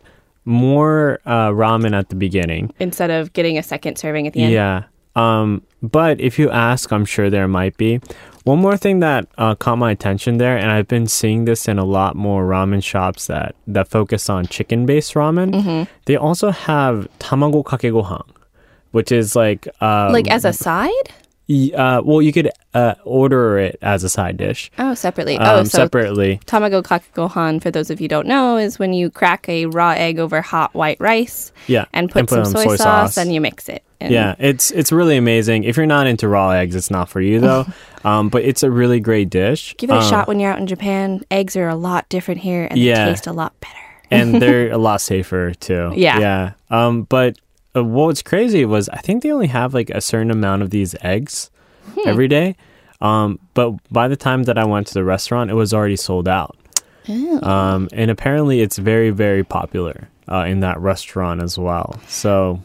[0.44, 2.72] more uh, ramen at the beginning.
[2.78, 4.52] Instead of getting a second serving at the end.
[4.52, 4.85] Yeah.
[5.16, 8.00] Um, but if you ask, I'm sure there might be.
[8.44, 11.78] One more thing that uh, caught my attention there, and I've been seeing this in
[11.78, 15.54] a lot more ramen shops that, that focus on chicken based ramen.
[15.54, 15.90] Mm-hmm.
[16.04, 18.26] They also have tamago kake gohan,
[18.90, 21.11] which is like uh, Like as a side?
[21.48, 24.70] Uh, well, you could uh, order it as a side dish.
[24.78, 25.37] Oh, separately.
[25.37, 26.40] Um, oh, so separately.
[26.46, 29.90] tamago kake gohan, for those of you don't know, is when you crack a raw
[29.90, 31.85] egg over hot white rice Yeah.
[31.92, 33.83] and put some on soy, sauce, and you mix it.
[34.00, 35.64] And yeah, it's it's really amazing.
[35.64, 37.66] If you're not into raw eggs, it's not for you though.
[38.04, 39.74] um, but it's a really great dish.
[39.78, 41.22] Give it a Um, shot when you're out in Japan.
[41.30, 43.04] Eggs are a lot different here and Yeah.
[43.07, 43.74] they taste a lot better.
[44.11, 45.92] and they're a lot safer too.
[45.94, 46.18] Yeah.
[46.18, 46.52] yeah.
[46.70, 47.38] Um, but
[47.76, 50.70] uh, what was crazy was I think they only have like a certain amount of
[50.70, 51.50] these eggs
[51.94, 52.08] Hmm.
[52.08, 52.56] every day.
[53.02, 56.26] Um, but by the time that I went to the restaurant, it was already sold
[56.26, 56.56] out.
[57.08, 57.46] Oh.
[57.46, 62.00] Um, and apparently, it's very, very popular uh, in that restaurant as well.
[62.08, 62.62] So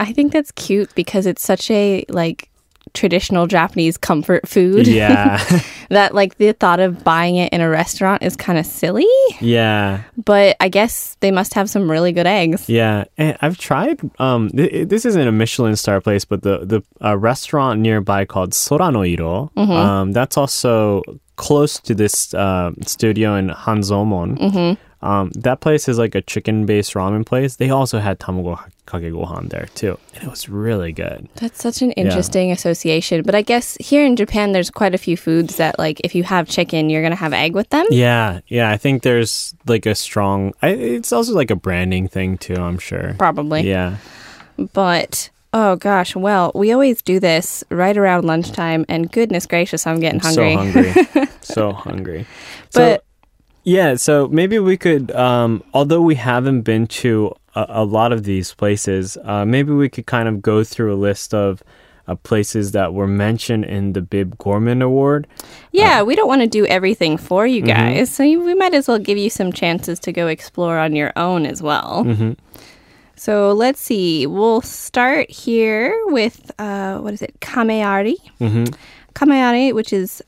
[0.00, 2.48] I think that's cute because it's such a like
[2.94, 5.42] traditional Japanese comfort food yeah,
[5.88, 9.06] that like the thought of buying it in a restaurant is kind of silly.
[9.40, 10.02] yeah.
[10.22, 12.68] But I guess they must have some really good eggs.
[12.68, 14.00] Yeah, and I've tried.
[14.20, 18.52] Um, th- this isn't a Michelin star place, but the the uh, restaurant nearby called
[18.52, 19.56] Soranoiro.
[19.56, 21.02] Um, that's also
[21.36, 24.76] close to this uh, studio in Hanzomon.
[25.02, 27.56] Um, that place is like a chicken-based ramen place.
[27.56, 31.28] They also had tamago kake gohan there too, and it was really good.
[31.36, 33.22] That's such an interesting association.
[33.22, 36.22] But I guess here in Japan, there's quite a few foods that, like, if you
[36.22, 37.86] have chicken, you're going to have egg with them.
[37.90, 38.70] Yeah, yeah.
[38.70, 40.52] I think there's like a strong.
[40.62, 42.54] I, it's also like a branding thing too.
[42.54, 43.14] I'm sure.
[43.18, 43.62] Probably.
[43.62, 43.96] Yeah.
[44.72, 48.84] But, oh gosh, well, we always do this right around lunchtime.
[48.88, 50.52] And goodness gracious, I'm getting hungry.
[50.54, 51.28] So hungry.
[51.40, 52.26] so hungry.
[52.72, 53.04] But-
[53.64, 58.24] yeah, so maybe we could, um, although we haven't been to a, a lot of
[58.24, 61.62] these places, uh, maybe we could kind of go through a list of
[62.08, 65.28] uh, places that were mentioned in the Bib Gourmand Award.
[65.70, 68.12] Yeah, we don't want to do everything for you guys.
[68.12, 71.12] So you, we might as well give you some chances to go explore on your
[71.16, 72.04] own as well.
[73.14, 74.26] So let's see.
[74.26, 77.38] We'll start here with, uh, what is it?
[77.38, 78.16] Kameari.
[78.40, 78.74] Mm-hmm.
[79.14, 80.20] Kameari, which is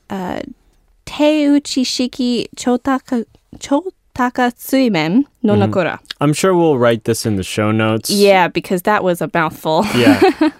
[1.07, 3.25] uh, Teuchi Shiki Chotaka,
[3.57, 5.99] Chotaka Tsuimen no Nakura.
[6.21, 8.09] I'm sure we'll write this in the show notes.
[8.09, 9.85] Yeah, because that was a mouthful.
[9.95, 10.21] Yeah.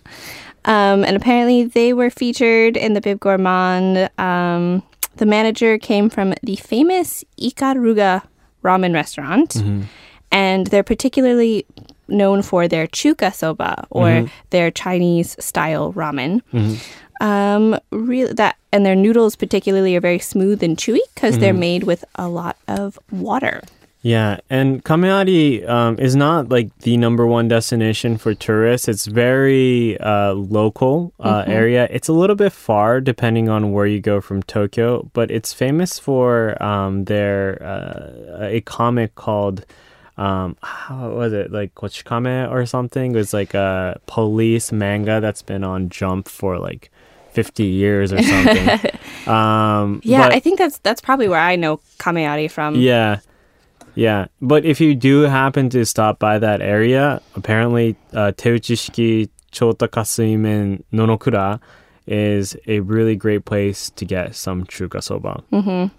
[0.66, 4.10] Um, and apparently they were featured in the Bib Gourmand.
[4.20, 4.82] Um,
[5.18, 8.24] the manager came from the famous Ikaruga
[8.64, 9.64] ramen restaurant.
[10.32, 11.66] And they're particularly
[12.08, 16.42] known for their chuka soba or their Chinese style ramen.
[17.26, 21.84] Um, really that and their noodles particularly are very smooth and chewy because they're made
[21.84, 23.62] with a lot of water.
[24.04, 28.88] Yeah, and Kameari um, is not like the number one destination for tourists.
[28.88, 31.88] It's very uh, local uh, area.
[31.90, 35.98] It's a little bit far depending on where you go from Tokyo, but it's famous
[35.98, 39.66] for um, their uh, a comic called
[40.18, 43.16] um, how was it like Kochikame or something?
[43.16, 46.92] It was like a police manga that's been on Jump for like.
[47.36, 48.70] 50 years or something.
[49.28, 52.76] um, Yeah, but- I think that's that's probably where I know kameari from.
[52.76, 53.20] yeah.
[53.98, 54.28] Yeah.
[54.42, 60.84] But if you do happen to stop by that area, apparently uh, Teuchishiki Chota Kasuimen
[60.92, 61.60] Nonokura
[62.06, 65.42] is a really great place to get some chuka soba.
[65.52, 65.96] Mm-hmm.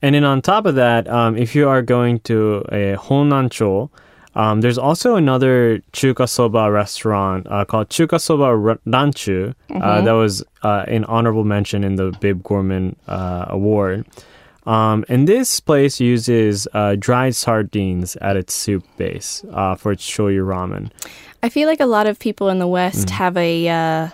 [0.00, 3.90] And then on top of that, um, if you are going to a Honancho,
[4.34, 10.42] um, there's also another chuka soba restaurant uh, called Chuka Soba Ranchu uh, that was
[10.62, 14.06] uh, an honorable mention in the Bib Gourmand uh, Award.
[14.64, 20.08] Um, and this place uses uh, dried sardines at its soup base uh, for its
[20.08, 20.90] shoyu ramen.
[21.42, 23.10] I feel like a lot of people in the West Mm.
[23.10, 24.08] have a uh,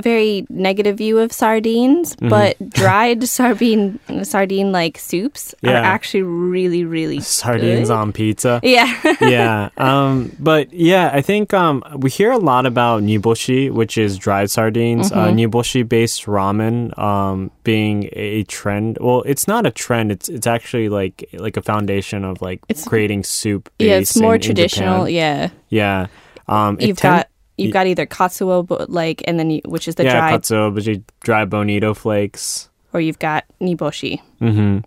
[0.00, 2.28] very negative view of sardines, Mm-hmm.
[2.28, 7.94] but dried sardine sardine like soups are actually really really Sardines good.
[7.94, 8.60] on pizza.
[8.62, 8.92] Yeah.
[9.20, 9.68] yeah.
[9.76, 14.50] Um, but yeah, I think um, we hear a lot about niboshi, which is dried
[14.50, 15.10] sardines.
[15.12, 15.38] Uh, Mm-hmm.
[15.38, 18.98] niboshi based ramen um, being a trend.
[19.00, 20.12] Well, it's not a trend.
[20.12, 23.70] It's it's actually like like a foundation of like It's- creating soup.
[23.78, 25.06] yeah, it's more in- in traditional.
[25.06, 25.14] Japan.
[25.14, 25.48] Yeah.
[25.68, 26.06] Yeah.
[26.48, 29.94] Um, You've tend- got you've got either katsuo but like and then you, which is
[29.96, 32.68] the yeah, dried katsuobushi, dry bonito flakes.
[32.92, 34.20] or you've got niboshi.
[34.40, 34.78] Mm-hmm.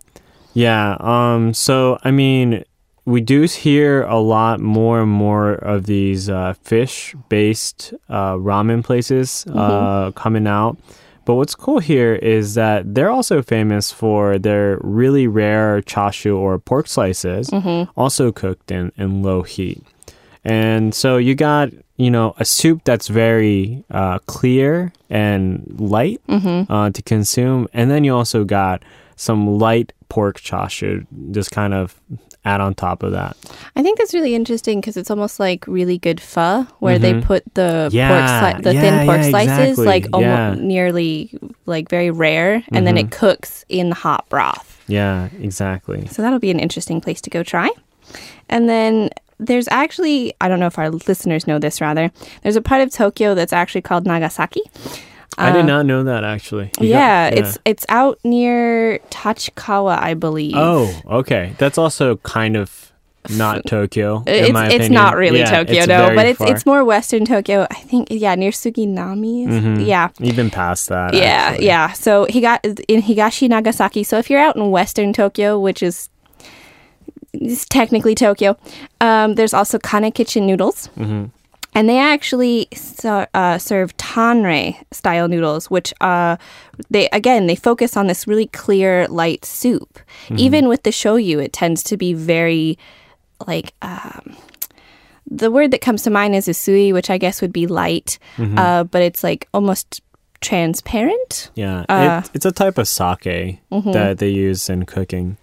[0.54, 0.96] Yeah.
[1.00, 1.54] Um.
[1.54, 2.64] So I mean,
[3.04, 9.46] we do hear a lot more and more of these uh, fish-based uh, ramen places
[9.54, 10.76] uh, coming out.
[11.24, 16.58] But what's cool here is that they're also famous for their really rare chashu or
[16.58, 17.50] pork slices,
[17.96, 19.82] also cooked in, in low heat.
[20.44, 26.90] And so you got, you know, a soup that's very uh, clear and light uh,
[26.90, 27.68] to consume.
[27.72, 28.82] And then you also got
[29.16, 32.00] some light pork chashu just kind of
[32.44, 33.36] add on top of that.
[33.76, 37.42] I think that's really interesting because it's almost like really good pho, where they put
[37.54, 38.58] the pork Mm-hmm.
[38.58, 39.86] Sli- the yeah, thin pork yeah, slices exactly.
[39.86, 40.50] like almost Yeah.
[40.54, 40.66] Mm-hmm.
[40.66, 44.82] nearly like very rare, and then it cooks in the hot broth.
[44.86, 46.06] Yeah, exactly.
[46.06, 47.68] So that'll be an interesting place to go try.
[48.48, 52.10] And then there's actually I don't know if our listeners know this rather.
[52.42, 54.62] There's a part of Tokyo that's actually called Nagasaki.
[55.36, 56.70] I did not know that actually.
[56.76, 60.54] Got- yeah, it's it's out near Tachikawa, I believe.
[60.56, 61.54] Oh, okay.
[61.58, 62.92] That's also kind of
[63.30, 64.22] not Tokyo.
[64.26, 66.48] it's it's not really Yeah, Tokyo, no, but it's far.
[66.50, 67.66] it's more Western Tokyo.
[67.70, 69.48] I think, yeah, near Suginami.
[69.80, 71.14] is- Yeah, even past that.
[71.14, 71.52] yeah, Mm-hmm.
[71.52, 71.66] actually.
[71.66, 71.92] yeah.
[71.92, 74.02] So he got in Higashi Nagasaki.
[74.02, 76.08] So if you're out in Western Tokyo, which is
[77.32, 78.56] is technically Tokyo,
[79.00, 80.88] um, there's also Kane Kitchen noodles.
[80.96, 81.26] Mm-hmm.
[81.74, 86.36] And they actually so, uh, serve tanrei style noodles, which uh,
[86.90, 89.98] they again they focus on this really clear, light soup.
[90.24, 90.38] Mm-hmm.
[90.38, 92.78] Even with the shoyu, it tends to be very
[93.46, 94.34] like um,
[95.30, 98.58] the word that comes to mind is usui, which I guess would be light, Mm-hmm.
[98.58, 100.00] uh, but it's like almost
[100.40, 101.50] transparent.
[101.54, 103.92] Yeah, Uh, it, it's a type of sake Mm-hmm.
[103.92, 105.36] that they use in cooking.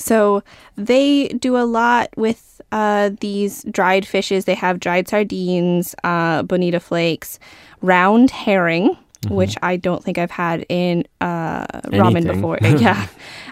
[0.00, 0.42] So
[0.76, 4.44] they do a lot with uh, these dried fishes.
[4.44, 7.38] They have dried sardines, uh, bonito flakes,
[7.82, 8.96] round herring,
[9.28, 12.58] which I don't think I've had in uh, ramen before.
[12.62, 13.06] yeah,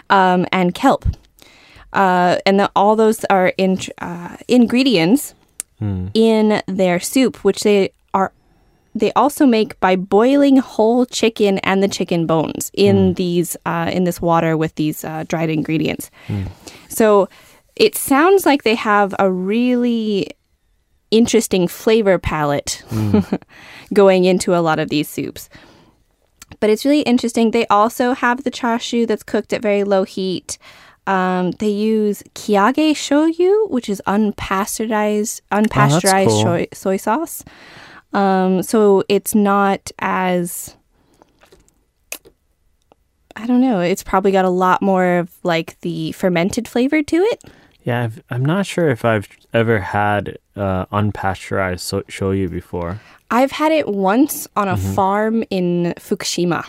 [0.09, 1.05] um, and kelp.
[1.93, 5.33] Uh, and the, all those are in, uh, ingredients
[6.13, 7.91] in their soup, which they
[8.95, 14.03] they also make by boiling whole chicken and the chicken bones in these uh, in
[14.03, 16.09] this water with these uh, dried ingredients.
[16.87, 17.29] So
[17.75, 20.31] it sounds like they have a really
[21.11, 22.83] interesting flavor palette
[23.93, 25.49] going into a lot of these soups.
[26.59, 27.51] But it's really interesting.
[27.51, 30.57] They also have the chashu that's cooked at very low heat.
[31.07, 36.43] Um, they use kiage shoyu, which is unpasteurized unpasteurized cool.
[36.43, 37.43] soy, soy sauce.
[38.13, 40.75] Um, so it's not as
[43.35, 43.79] I don't know.
[43.79, 47.43] It's probably got a lot more of like the fermented flavor to it.
[47.83, 52.99] Yeah, I've, I'm not sure if I've ever had uh, unpasteurized so- shoyu before.
[53.31, 54.93] I've had it once on a Mm-hmm.
[54.93, 56.65] farm in Fukushima.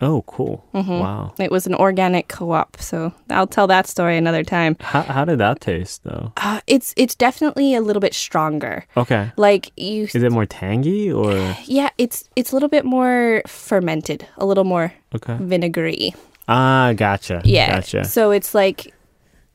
[0.00, 0.64] Oh, cool!
[0.74, 0.98] Mm-hmm.
[0.98, 1.34] Wow.
[1.38, 4.76] It was an organic co-op, so I'll tell that story another time.
[4.80, 6.32] How, how did that taste though?
[6.36, 8.86] Uh, it's it's definitely a little bit stronger.
[8.96, 9.30] Okay.
[9.36, 11.32] Like you, Is it more tangy or
[11.64, 15.36] yeah, it's it's a little bit more fermented, a little more okay?
[15.40, 16.14] vinegary.
[16.48, 17.40] Ah, gotcha.
[17.44, 17.76] Yeah.
[17.76, 18.04] gotcha.
[18.04, 18.92] So it's like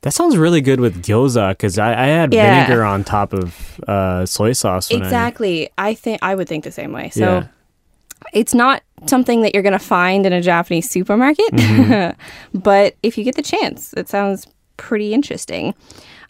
[0.02, 2.66] That sounds really good with gyoza because I, I had Yeah.
[2.66, 4.90] vinegar on top of uh, soy sauce.
[4.90, 5.70] Exactly.
[5.78, 7.10] I think I would think the same way.
[7.10, 7.48] So yeah.
[8.34, 12.60] It's not something that you're going to find in a Japanese supermarket, Mm-hmm.
[12.60, 15.74] but if you get the chance, it sounds pretty interesting.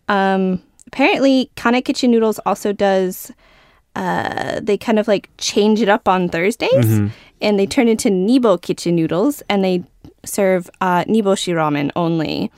[0.07, 3.31] Um, apparently, Kane Kitchen Noodles also does.
[3.95, 7.07] Uh, they kind of like change it up on Thursdays, Mm-hmm.
[7.41, 9.83] and they turn into Nibo Kitchen Noodles, and they
[10.23, 12.51] serve uh, Niboshi ramen only.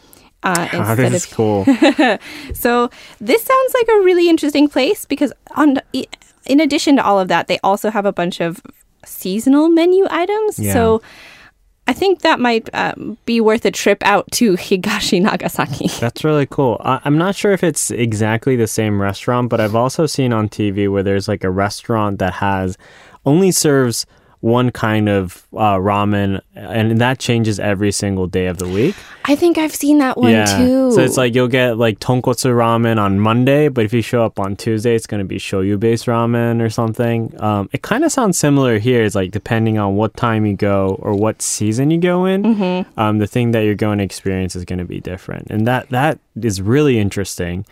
[0.44, 1.66] Uh, instead is of cool.
[2.54, 2.90] so
[3.20, 5.78] this sounds like a really interesting place because on
[6.48, 8.60] in addition to all of that, they also have a bunch of
[9.06, 10.60] seasonal menu items.
[10.60, 10.74] Yeah.
[10.74, 11.02] So
[11.88, 15.88] I think that might um, be worth a trip out to Higashi Nagasaki.
[16.00, 16.80] That's really cool.
[16.84, 20.50] I, I'm not sure if it's exactly the same restaurant, but I've also seen on
[20.50, 22.78] TV where there's like a restaurant that has
[23.26, 24.06] only serves
[24.42, 28.96] one kind of uh, ramen, and that changes every single day of the week.
[29.26, 30.58] I think I've seen that one yeah.
[30.58, 30.92] too.
[30.92, 34.40] So it's like you'll get like tonkotsu ramen on Monday, but if you show up
[34.40, 37.34] on Tuesday, it's going to be shoyu based ramen or something.
[37.42, 39.04] Um, it kind of sounds similar here.
[39.04, 43.00] It's like depending on what time you go or what season you go in, Mm-hmm.
[43.00, 45.90] um, the thing that you're going to experience is going to be different, and that
[45.90, 47.66] that is really interesting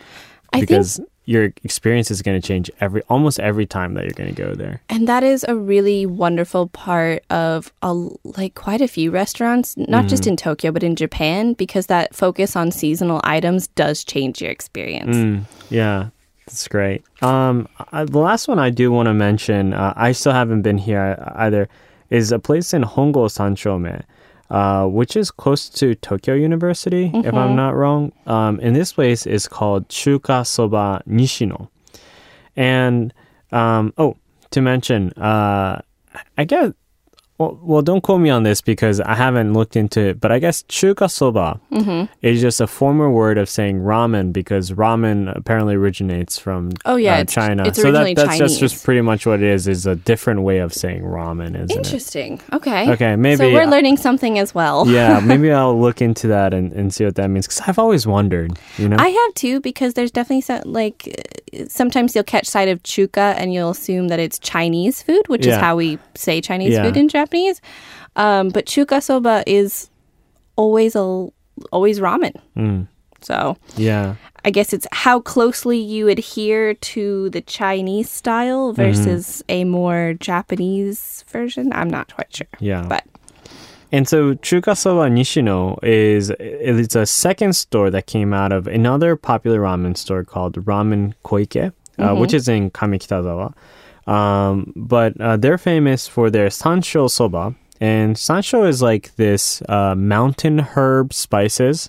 [0.52, 4.14] I think because your experience is going to change every almost every time that you're
[4.14, 4.80] going to go there.
[4.88, 7.92] And that is a really wonderful part of a,
[8.24, 10.30] like quite a few restaurants, not just Mm-hmm.
[10.30, 15.16] in Tokyo but in Japan, because that focus on seasonal items does change your experience.
[15.16, 16.08] Mm, yeah,
[16.46, 17.04] that's great.
[17.22, 20.78] Um, I, the last one I do want to mention, uh, I still haven't been
[20.78, 21.68] here either,
[22.08, 24.02] is a place in Hongo Sanchome,
[24.50, 28.12] uh, which is close to Tokyo University, if I'm not wrong.
[28.26, 31.68] Um, and this place is called Chuka Soba Nishino.
[32.56, 33.14] And,
[33.52, 34.16] um, oh,
[34.50, 35.80] to mention, uh,
[36.36, 36.72] I guess,
[37.40, 40.38] well, well, don't quote me on this because I haven't looked into it, but I
[40.38, 41.58] guess chuka soba
[42.20, 47.16] is just a former word of saying ramen because ramen apparently originates from Oh, yeah,
[47.16, 47.66] uh, it's- China.
[47.66, 50.58] it's so that, that's just, just pretty much what it is, is a different way
[50.58, 51.76] of saying ramen, isn't it?
[51.78, 52.40] Interesting.
[52.52, 52.90] Okay.
[52.92, 54.86] Okay, maybe- So we're learning something as well.
[55.00, 58.06] Yeah, maybe I'll look into that and, and see what that means because I've always
[58.06, 58.96] wondered, you know?
[58.98, 61.08] I have too because there's definitely some, like
[61.68, 65.56] sometimes you'll catch sight of chuka and you'll assume that it's Chinese food, which is
[65.56, 66.82] how we say Chinese Yeah.
[66.84, 67.60] food in Japanese.
[68.16, 69.90] Um, but chuka soba is
[70.56, 71.28] always a
[71.72, 72.34] always ramen.
[72.56, 72.88] Mm,
[73.20, 74.16] So yeah.
[74.44, 81.24] I guess it's how closely you adhere to the Chinese style versus a more Japanese
[81.28, 81.70] version.
[81.74, 82.48] I'm not quite sure.
[82.58, 82.86] Yeah.
[82.88, 83.04] But
[83.92, 89.60] And so Chukasoba Nishino is it's a second store that came out of another popular
[89.60, 93.52] ramen store called Ramen Koike, uh, which is in Kamikitazawa.
[94.06, 99.94] Um, but uh, they're famous for their sansho soba, and sansho is like this uh,
[99.94, 101.88] mountain herb spices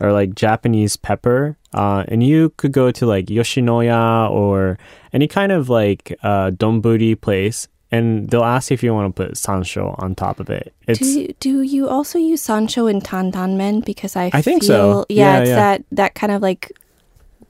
[0.00, 1.56] or like Japanese pepper.
[1.72, 4.78] Uh, and you could go to like Yoshinoya or
[5.12, 9.34] any kind of like uh, donburi place, and they'll ask if you want to put
[9.34, 10.74] sansho on top of it.
[10.86, 13.80] It's do you, do you also use sansho in Tantan Men?
[13.80, 15.06] Because I I think feel, so.
[15.08, 15.56] Yeah, Yeah, it's yeah.
[15.56, 16.72] that that kind of like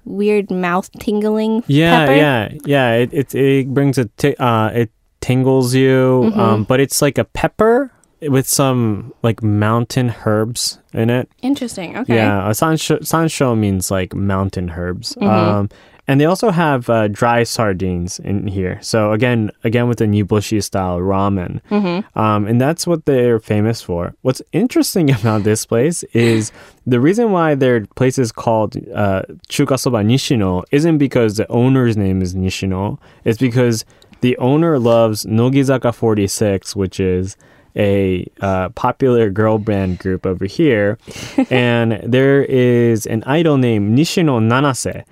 [0.07, 1.63] weird mouth tingling.
[1.67, 2.15] Yeah, pepper.
[2.17, 2.93] yeah, yeah.
[2.95, 4.09] It it it brings a
[4.43, 4.91] uh, it
[5.21, 6.41] tingles you, Mm-hmm.
[6.41, 7.91] um, but it's like a pepper
[8.23, 11.29] with some like mountain herbs in it.
[11.43, 11.99] Interesting.
[11.99, 12.15] Okay.
[12.17, 15.15] Yeah, a sansho, sansho means like mountain herbs.
[15.17, 15.27] Mm-hmm.
[15.29, 15.69] Um,
[16.09, 18.79] and they also have uh, dry sardines in here.
[18.83, 22.19] So again, again with the Niboshi style ramen, Mm-hmm.
[22.19, 24.15] um, and that's what they're famous for.
[24.23, 26.53] What's interesting about this place is
[26.87, 32.23] the reason why their place is called uh, Chukasoba Nishino isn't because the owner's name
[32.23, 32.99] is Nishino.
[33.25, 33.85] It's because
[34.21, 37.37] the owner loves Nogizaka 46, which is
[37.77, 40.99] a uh, popular girl band group over here,
[41.51, 45.05] and there is an idol named Nishino Nanase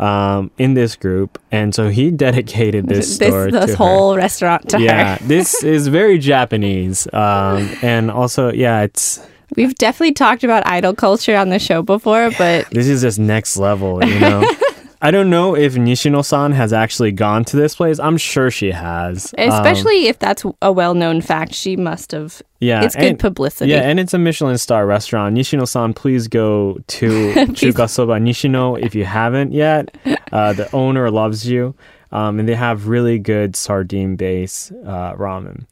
[0.00, 3.76] um, in this group, and so he dedicated this This store this to her.
[3.76, 5.24] whole restaurant to Yeah, her.
[5.26, 9.20] this is very Japanese, um, and also yeah, it's
[9.56, 13.56] We've definitely talked about idol culture on the show before, but this is just next
[13.56, 14.48] level, you know.
[15.02, 17.98] I don't know if Nishino-san has actually gone to this place.
[17.98, 22.42] I'm sure she has, Um, especially if that's a well-known fact, she must have.
[22.60, 23.70] yeah, it's good and- publicity.
[23.70, 25.34] Yeah, and it's a Michelin star restaurant.
[25.36, 27.08] Nishino-san, please go to
[27.56, 29.94] Chuka Soba Nishino if you haven't yet.
[30.32, 31.74] Uh, the owner loves you,
[32.12, 35.64] um, and they have really good sardine base uh, ramen.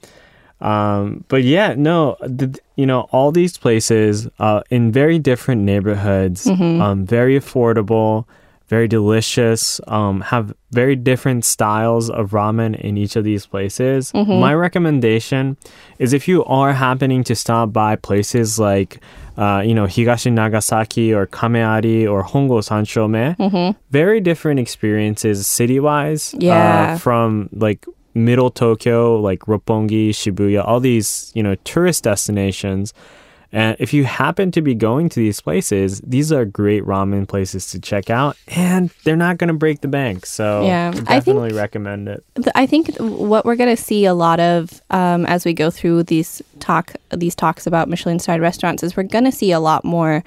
[0.61, 6.49] Um, but yeah, no, the, you know, all these places uh, in very different neighborhoods,
[6.49, 8.25] um, very affordable,
[8.69, 14.13] very delicious, um, have very different styles of ramen in each of these places.
[14.41, 15.57] My recommendation
[15.99, 19.01] is if you are happening to stop by places like,
[19.39, 26.35] uh, you know, Higashi Nagasaki or Kameari or Hongo Sanchome, very different experiences city-wise.
[26.39, 26.93] Yeah.
[26.95, 32.93] Uh, from like middle Tokyo, like Roppongi, Shibuya, all these, you know, tourist destinations.
[33.51, 37.71] And if you happen to be going to these places, these are great ramen places
[37.71, 40.27] to check out, and they're not going to break the bank.
[40.27, 42.23] So Yeah, I I think- definitely recommend it.
[42.55, 46.03] I think what we're going to see a lot of um, as we go through
[46.05, 49.83] these talk these talks about Michelin starred restaurants is we're going to see a lot
[49.85, 50.23] more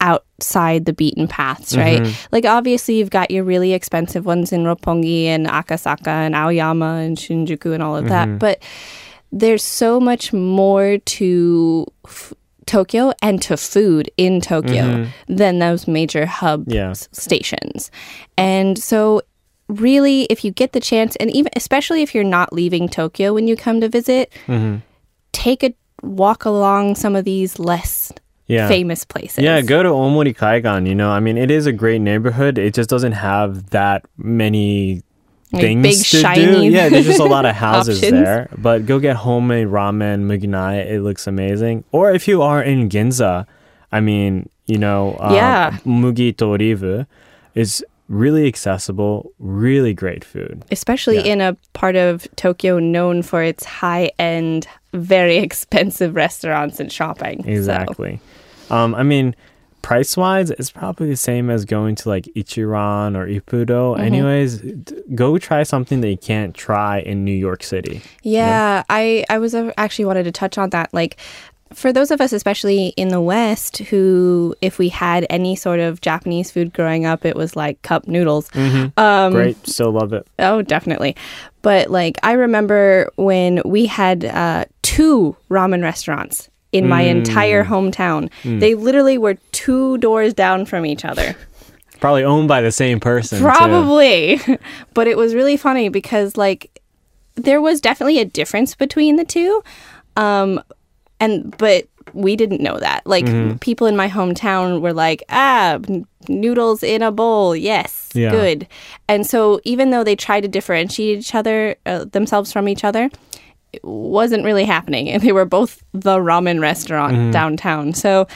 [0.00, 2.06] outside the beaten paths, right?
[2.32, 7.16] Like obviously you've got your really expensive ones in Roppongi and Akasaka and Aoyama and
[7.16, 8.60] Shinjuku and all of that, but
[9.32, 12.34] there's so much more to f-
[12.66, 15.34] Tokyo and to food in Tokyo mm-hmm.
[15.34, 16.92] than those major hub Yeah.
[16.92, 17.90] stations.
[18.36, 19.22] And so
[19.68, 23.48] really if you get the chance and even especially if you're not leaving Tokyo when
[23.48, 24.76] you come to visit, mm-hmm.
[25.32, 28.12] take a walk along some of these less
[28.48, 28.68] Yeah.
[28.68, 29.42] famous places.
[29.42, 30.86] Yeah, go to Omori Kaigan.
[30.86, 32.58] You know, I mean, it is a great neighborhood.
[32.58, 35.02] It just doesn't have that many
[35.52, 36.74] Like things big, to shiny do.
[36.76, 38.48] Yeah, there's just a lot of houses there.
[38.58, 40.86] But go get homemade ramen, Muginae.
[40.90, 41.84] It looks amazing.
[41.92, 43.46] Or if you are in Ginza,
[43.92, 45.78] I mean, you know, um, Yeah.
[45.86, 47.06] Mugi to Olive
[47.54, 50.64] is really accessible, really great food.
[50.70, 51.32] especially Yeah.
[51.32, 57.42] in a part of Tokyo known for its high-end, very expensive restaurants and shopping.
[57.44, 58.20] So, Exactly.
[58.70, 59.34] Um, I mean,
[59.86, 63.94] price wise, it's probably the same as going to like Ichiran or Ippudo.
[63.94, 64.00] Mm-hmm.
[64.00, 68.02] Anyways, d- go try something that you can't try in New York City.
[68.24, 70.92] Yeah, I I was uh, actually wanted to touch on that.
[70.92, 71.18] Like,
[71.72, 76.00] for those of us, especially in the West, who if we had any sort of
[76.00, 78.50] Japanese food growing up, it was like cup noodles.
[78.96, 80.26] Um, Great, still love it.
[80.40, 81.14] Oh, definitely.
[81.62, 88.30] But like, I remember when we had uh, two ramen restaurants in my entire hometown.
[88.44, 91.34] They literally were two doors down from each other.
[92.00, 93.40] Probably owned by the same person.
[93.40, 94.38] Probably.
[94.94, 96.80] but it was really funny because like
[97.36, 99.62] there was definitely a difference between the two.
[100.16, 100.60] Um
[101.20, 103.06] and but we didn't know that.
[103.06, 103.56] Like Mm-hmm.
[103.58, 105.78] people in my hometown were like, "Ah,
[106.28, 107.56] noodles in a bowl.
[107.56, 108.10] Yes.
[108.14, 108.30] Yeah.
[108.30, 108.68] Good."
[109.08, 113.10] And so even though they tried to differentiate each other uh, themselves from each other,
[113.84, 117.30] wasn't really happening and they were both the ramen restaurant Mm-hmm.
[117.30, 117.92] downtown.
[117.94, 118.26] So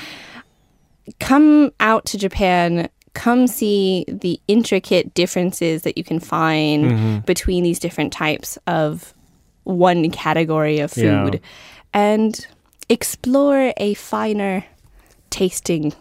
[1.19, 7.19] come out to Japan, come see the intricate differences that you can find Mm-hmm.
[7.21, 9.15] between these different types of
[9.65, 11.25] one category of Yeah.
[11.25, 11.41] food
[11.93, 12.47] and
[12.89, 14.65] explore a finer
[15.31, 15.93] tasting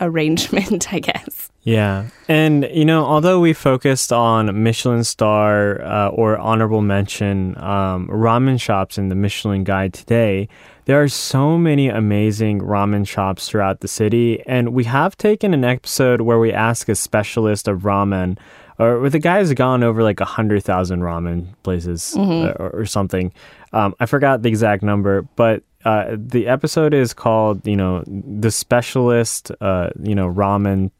[0.00, 1.50] arrangement, I guess.
[1.62, 2.08] Yeah.
[2.28, 8.60] And, you know, although we focused on Michelin star uh, or honorable mention um, ramen
[8.60, 10.48] shops in the Michelin Guide today,
[10.84, 14.42] there are so many amazing ramen shops throughout the city.
[14.46, 18.36] And we have taken an episode where we ask a specialist of ramen,
[18.78, 23.32] or the guy has gone over like a 100,000 ramen places uh, or, or something.
[23.72, 28.50] Um, I forgot the exact number, but uh, the episode is called, you know, the
[28.50, 30.90] specialist, uh, you know, ramen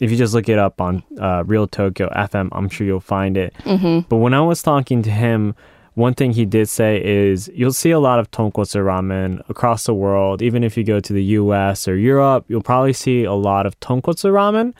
[0.00, 3.36] if you just look it up on uh, Real Tokyo FM, I'm sure you'll find
[3.36, 3.54] it.
[3.64, 4.08] Mm-hmm.
[4.08, 5.54] But when I was talking to him,
[5.94, 9.94] one thing he did say is you'll see a lot of tonkotsu ramen across the
[9.94, 10.42] world.
[10.42, 13.78] Even if you go to the US or Europe, you'll probably see a lot of
[13.80, 14.74] tonkotsu ramen.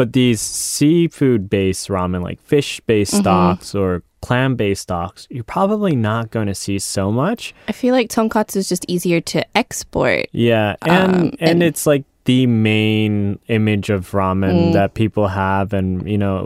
[0.00, 5.94] But these seafood based ramen, like fish based stocks or clam based stocks, you're probably
[5.94, 7.54] not going to see so much.
[7.68, 10.28] I feel like tonkotsu is just easier to export.
[10.32, 14.72] Yeah, and Um, and, and- it's like the main image of ramen Mm.
[14.78, 16.36] that people have, and you know,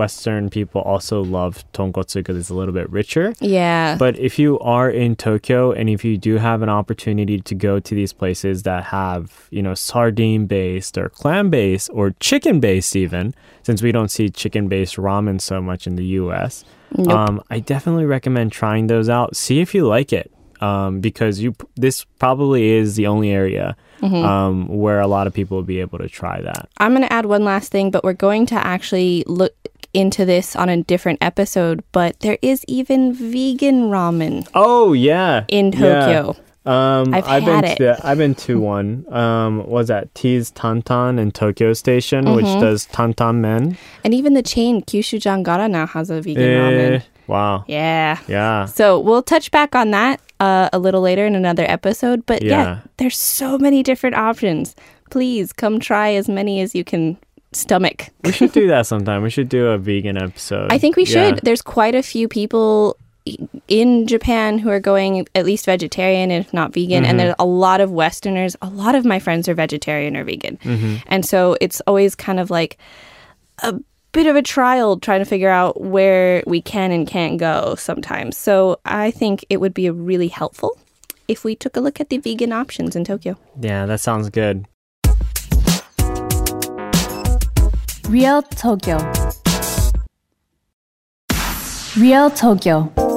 [0.00, 3.32] Western people also love tonkotsu because it's a little bit richer.
[3.40, 3.96] Yeah.
[4.04, 7.72] But if you are in Tokyo and if you do have an opportunity to go
[7.80, 12.94] to these places that have, you know, sardine based or clam based or chicken based,
[12.94, 13.32] even
[13.62, 16.64] since we don't see chicken based ramen so much in the US,
[16.98, 17.08] Nope.
[17.18, 19.36] um, I definitely recommend trying those out.
[19.36, 20.30] See if you like it.
[20.60, 24.24] Um, because you, this probably is the only area Mm-hmm.
[24.24, 26.70] um, where a lot of people will be able to try that.
[26.78, 29.52] I'm going to add one last thing, but we're going to actually look
[29.92, 31.84] into this on a different episode.
[31.92, 35.78] But there is even vegan ramen Oh yeah, in Yeah.
[36.06, 36.36] Tokyo.
[36.64, 37.76] Um, I've been had it.
[37.76, 39.04] To, I've been to one.
[39.12, 42.60] Um, was that T's Tantan in Tokyo Station, which Mm-hmm.
[42.60, 43.76] does Tantan men.
[44.02, 46.46] And even the chain Kyushu Jangara now has a vegan Eh,
[46.98, 47.02] ramen.
[47.26, 47.64] wow.
[47.68, 48.18] Yeah.
[48.28, 48.64] Yeah.
[48.64, 52.26] So we'll touch back on that uh, a little later in another episode.
[52.26, 52.50] But yeah.
[52.50, 52.80] Yeah.
[52.96, 54.74] there's so many different options.
[55.10, 57.18] Please come try as many as you can
[57.52, 58.08] stomach.
[58.24, 59.22] We should do that sometime.
[59.22, 60.72] We should do a vegan episode.
[60.72, 61.36] I think we should.
[61.36, 61.40] Yeah.
[61.42, 62.96] There's quite a few people
[63.68, 67.02] in Japan who are going at least vegetarian, if not vegan.
[67.02, 67.10] Mm-hmm.
[67.10, 68.56] And there's a lot of Westerners.
[68.62, 70.56] A lot of my friends are vegetarian or vegan.
[70.58, 70.96] Mm-hmm.
[71.06, 72.78] And so it's always kind of like
[73.62, 73.78] a
[74.12, 78.36] bit of a trial trying to figure out where we can and can't go sometimes.
[78.36, 80.78] So I think it would be really helpful
[81.28, 83.36] if we took a look at the vegan options in Tokyo.
[83.60, 84.66] Yeah, that sounds good.
[88.08, 88.98] Real Tokyo.
[91.96, 93.09] Real Tokyo.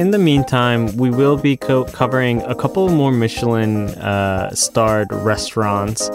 [0.00, 6.08] In the meantime, we will be co- covering a couple more Michelin uh, starred restaurants.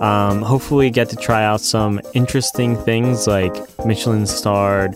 [0.00, 3.52] Um, hopefully, get to try out some interesting things like
[3.84, 4.92] Michelin starred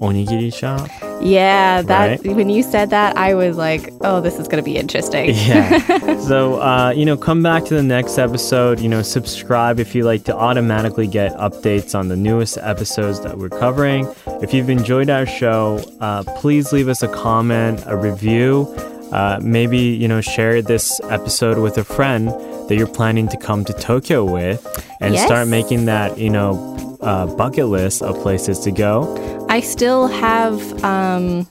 [0.00, 0.88] onigiri shop.
[1.22, 2.34] Yeah, that Right.
[2.36, 6.18] when you said that, I was like, "Oh, this is going to be interesting." Yeah.
[6.28, 8.80] so, uh, you know, come back to the next episode.
[8.80, 13.36] You know, subscribe if you like to automatically get updates on the newest episodes that
[13.38, 14.08] we're covering.
[14.42, 18.66] If you've enjoyed our show, uh, please leave us a comment, a review.
[19.12, 22.28] Uh, maybe, you know, share this episode with a friend
[22.68, 24.64] that you're planning to come to Tokyo with
[25.00, 25.26] and Yes.
[25.26, 29.16] start making that, you know, uh, bucket list of places to go.
[29.50, 31.44] I still have um,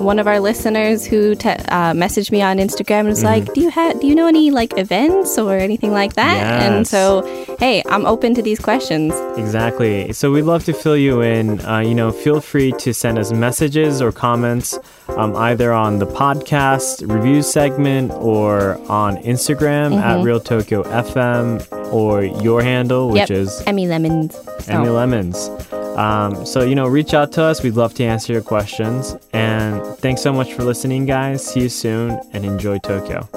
[0.00, 3.60] one of our listeners who te- uh, messaged me on Instagram and was like, "Do
[3.60, 4.00] you have?
[4.00, 7.22] Do you know any like events or anything like that?" And so,
[7.58, 9.12] hey, I'm open to these questions.
[9.38, 10.12] Exactly.
[10.12, 11.60] So we'd love to fill you in.
[11.64, 14.78] Uh, you know, feel free to send us messages or comments
[15.16, 19.98] um, either on the podcast review segment or on Instagram Mm-hmm.
[19.98, 24.36] at Real Tokyo FM or your handle, which yep, is Emmy Lemons.
[24.68, 25.48] Emmy Lemons.
[25.96, 27.62] Um, so, you know, reach out to us.
[27.62, 29.16] We'd love to answer your questions.
[29.32, 31.44] And thanks so much for listening, guys.
[31.44, 33.28] See you soon and enjoy Tokyo.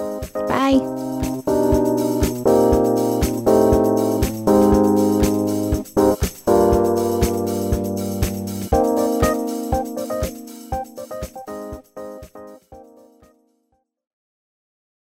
[0.48, 1.05] bye.